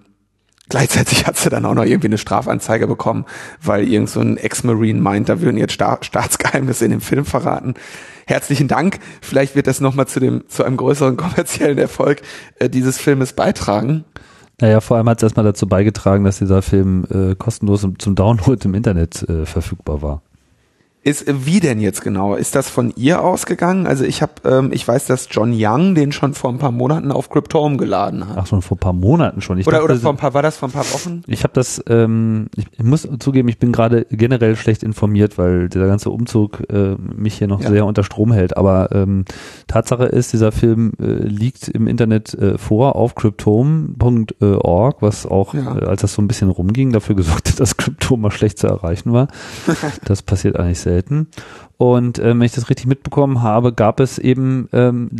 [0.70, 3.24] Gleichzeitig hat sie dann auch noch irgendwie eine Strafanzeige bekommen,
[3.62, 7.74] weil irgend so ein Ex-Marine meint, da würden jetzt Sta Staatsgeheimnisse in dem Film verraten.
[8.27, 8.98] Herzlichen Dank.
[9.23, 12.20] Vielleicht wird das nochmal zu dem, zu einem größeren kommerziellen Erfolg
[12.59, 14.05] äh, dieses Filmes beitragen.
[14.60, 18.59] Naja, vor allem hat es erstmal dazu beigetragen, dass dieser Film äh, kostenlos zum Download
[18.64, 20.22] im Internet äh, verfügbar war.
[21.09, 22.35] Ist wie denn jetzt genau?
[22.35, 23.86] Ist das von ihr ausgegangen?
[23.86, 27.12] Also ich habe, ähm, ich weiß, dass John Young den schon vor ein paar Monaten
[27.12, 28.36] auf Cryptome geladen hat.
[28.36, 29.56] Ach schon vor ein paar Monaten schon.
[29.56, 31.22] Ich oder dachte, oder vor ein paar war das vor ein paar Wochen?
[31.26, 35.70] Ich habe das, ähm, ich, ich, muss zugeben, ich bin gerade generell schlecht informiert, weil
[35.70, 37.70] dieser ganze Umzug äh, mich hier noch ja.
[37.70, 38.59] sehr unter Strom hält.
[38.59, 39.24] Aber ähm,
[39.66, 45.78] Tatsache ist, dieser Film äh, liegt im Internet äh, vor auf cryptome.org, was auch, ja.
[45.78, 48.66] äh, als das so ein bisschen rumging, dafür gesorgt hat, dass Cryptome mal schlecht zu
[48.66, 49.28] erreichen war.
[50.05, 51.28] das passiert eigentlich selten selten.
[51.76, 55.10] Und ähm, wenn ich das richtig mitbekommen habe, gab es eben ähm,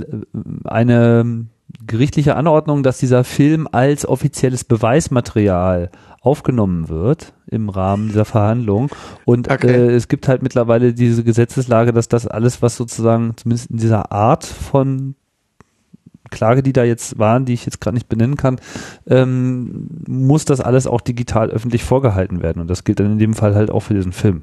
[0.65, 1.47] eine
[1.87, 5.91] gerichtliche Anordnung, dass dieser Film als offizielles Beweismaterial
[6.21, 8.91] aufgenommen wird im Rahmen dieser Verhandlung.
[9.25, 9.69] Und okay.
[9.69, 14.11] äh, es gibt halt mittlerweile diese Gesetzeslage, dass das alles, was sozusagen zumindest in dieser
[14.11, 15.15] Art von
[16.31, 18.61] Klage, die da jetzt waren, die ich jetzt gerade nicht benennen kann,
[19.07, 22.61] ähm, muss das alles auch digital öffentlich vorgehalten werden.
[22.61, 24.43] Und das gilt dann in dem Fall halt auch für diesen Film.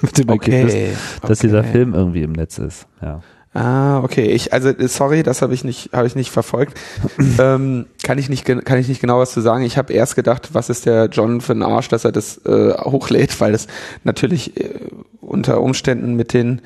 [0.02, 1.46] mit dem okay, Ergebnis, dass okay.
[1.46, 2.86] dieser Film irgendwie im Netz ist.
[3.02, 3.20] Ja.
[3.52, 4.26] Ah, okay.
[4.26, 6.78] Ich, also sorry, das habe ich nicht, habe ich nicht verfolgt.
[7.38, 9.64] ähm, kann ich nicht, kann ich nicht genau was zu sagen.
[9.64, 12.74] Ich habe erst gedacht, was ist der John für ein Arsch, dass er das äh,
[12.74, 13.66] hochlädt, weil das
[14.04, 14.70] natürlich äh,
[15.20, 16.62] unter Umständen mit den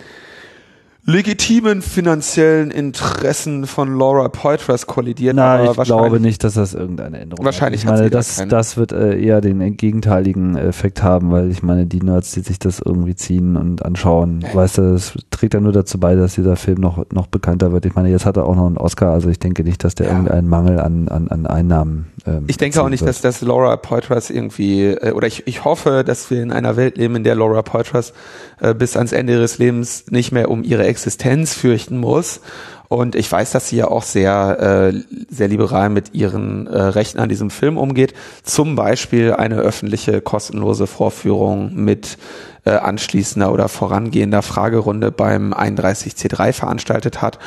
[1.06, 5.36] legitimen finanziellen Interessen von Laura Poitras kollidiert.
[5.36, 7.94] Na, ich glaube nicht, dass das irgendeine Änderung wahrscheinlich hat.
[7.94, 12.00] Ich meine, das, das wird äh, eher den gegenteiligen Effekt haben, weil ich meine, die
[12.00, 14.54] Nerds, die sich das irgendwie ziehen und anschauen, ja.
[14.54, 17.84] weißt du, das trägt ja nur dazu bei, dass dieser Film noch, noch bekannter wird.
[17.84, 20.06] Ich meine, jetzt hat er auch noch einen Oscar, also ich denke nicht, dass der
[20.06, 20.12] ja.
[20.12, 23.10] irgendeinen Mangel an, an, an Einnahmen ähm, Ich denke auch nicht, wird.
[23.10, 26.96] dass, dass Laura Poitras irgendwie, äh, oder ich, ich hoffe, dass wir in einer Welt
[26.96, 28.14] leben, in der Laura Poitras
[28.60, 32.40] äh, bis ans Ende ihres Lebens nicht mehr um ihre Existenz fürchten muss.
[32.88, 37.18] Und ich weiß, dass sie ja auch sehr, äh, sehr liberal mit ihren äh, Rechten
[37.18, 38.14] an diesem Film umgeht.
[38.42, 42.18] Zum Beispiel eine öffentliche kostenlose Vorführung mit
[42.64, 47.38] äh, anschließender oder vorangehender Fragerunde beim 31C3 veranstaltet hat.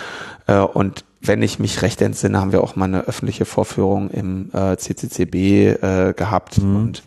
[0.48, 4.52] Äh, und wenn ich mich recht entsinne, haben wir auch mal eine öffentliche Vorführung im
[4.54, 6.76] äh, CCCB äh, gehabt mhm.
[6.76, 7.04] und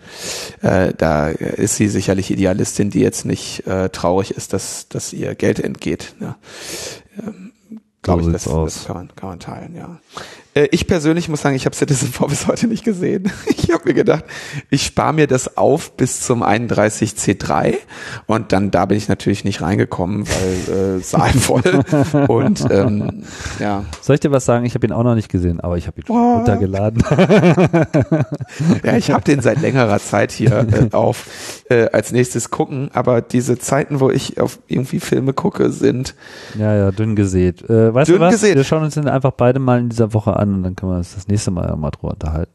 [0.62, 5.34] äh, da ist sie sicherlich Idealistin, die jetzt nicht äh, traurig ist, dass, dass ihr
[5.34, 6.14] Geld entgeht.
[6.20, 6.36] Ja.
[7.18, 7.49] Ähm,
[8.02, 9.98] Glaube so ich, das, das kann, man, kann man teilen, ja.
[10.54, 13.30] Äh, ich persönlich muss sagen, ich habe Citizen 4 bis heute nicht gesehen.
[13.70, 14.24] Ich habe mir gedacht,
[14.68, 17.74] ich spare mir das auf bis zum 31C3
[18.26, 21.62] und dann da bin ich natürlich nicht reingekommen, weil äh, Saal voll
[22.26, 23.22] und ähm,
[23.60, 23.84] ja.
[24.00, 24.64] Soll ich dir was sagen?
[24.64, 26.38] Ich habe ihn auch noch nicht gesehen, aber ich habe ihn oh.
[26.38, 27.04] runtergeladen.
[28.82, 31.26] ja, ich habe den seit längerer Zeit hier äh, auf
[31.68, 36.16] äh, als nächstes gucken, aber diese Zeiten, wo ich auf irgendwie Filme gucke, sind
[36.58, 37.62] ja ja dünn gesät.
[37.70, 38.32] Äh, weißt dünn du was?
[38.32, 38.56] Gesät.
[38.56, 40.98] Wir schauen uns den einfach beide mal in dieser Woche an und dann können wir
[40.98, 42.52] uns das nächste Mal mal drüber unterhalten.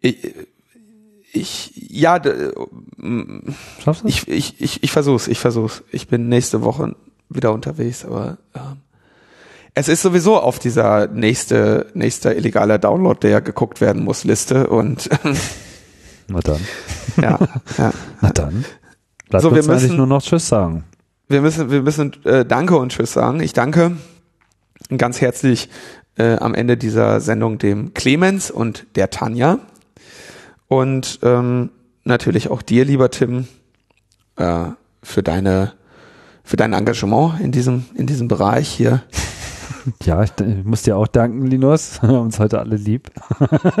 [0.00, 0.34] Ich,
[1.32, 2.20] ich ja,
[2.96, 5.82] mm, Schaffst du ich, ich, ich, ich versuch's, ich versuch's.
[5.90, 6.94] Ich bin nächste Woche
[7.28, 8.76] wieder unterwegs, aber ja.
[9.74, 15.08] es ist sowieso auf dieser nächste, nächster illegaler Download, der geguckt werden muss, Liste und
[16.28, 16.60] Na dann.
[17.20, 17.38] Ja,
[17.76, 17.92] ja.
[18.20, 18.64] Na dann.
[19.28, 20.84] Bleibt so, wir müssen nur noch Tschüss sagen.
[21.28, 23.40] Wir müssen, wir müssen äh, Danke und Tschüss sagen.
[23.40, 23.96] Ich danke
[24.96, 25.68] ganz herzlich
[26.20, 29.58] äh, am Ende dieser Sendung dem Clemens und der Tanja.
[30.68, 31.70] Und ähm,
[32.04, 33.48] natürlich auch dir, lieber Tim,
[34.36, 34.66] äh,
[35.02, 35.72] für deine
[36.44, 39.02] für dein Engagement in diesem in diesem Bereich hier.
[40.04, 41.98] Ja, ich, ich muss dir auch danken, Linus.
[42.02, 43.10] Wir haben uns heute alle lieb.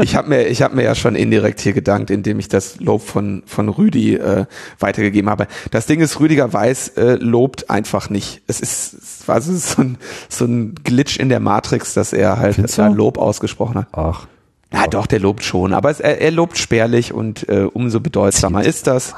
[0.02, 3.02] ich habe mir, ich habe mir ja schon indirekt hier gedankt, indem ich das Lob
[3.02, 4.46] von von Rüdi äh,
[4.78, 5.46] weitergegeben habe.
[5.70, 8.42] Das Ding ist, Rüdiger Weiß äh, lobt einfach nicht.
[8.46, 9.98] Es ist, es war so ein,
[10.28, 13.88] so ein Glitch in der Matrix, dass er halt ein Lob ausgesprochen hat.
[13.92, 14.26] Ach.
[14.72, 18.64] Ja, doch, der lobt schon, aber es, er, er, lobt spärlich und äh, umso bedeutsamer
[18.64, 19.14] ist das.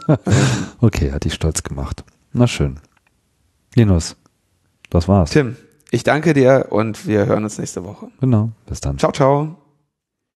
[0.80, 2.04] okay, hat dich stolz gemacht.
[2.32, 2.80] Na schön.
[3.74, 4.16] Linus,
[4.88, 5.30] das war's.
[5.30, 5.56] Tim,
[5.90, 8.08] ich danke dir und wir hören uns nächste Woche.
[8.20, 8.98] Genau, bis dann.
[8.98, 9.67] Ciao, ciao.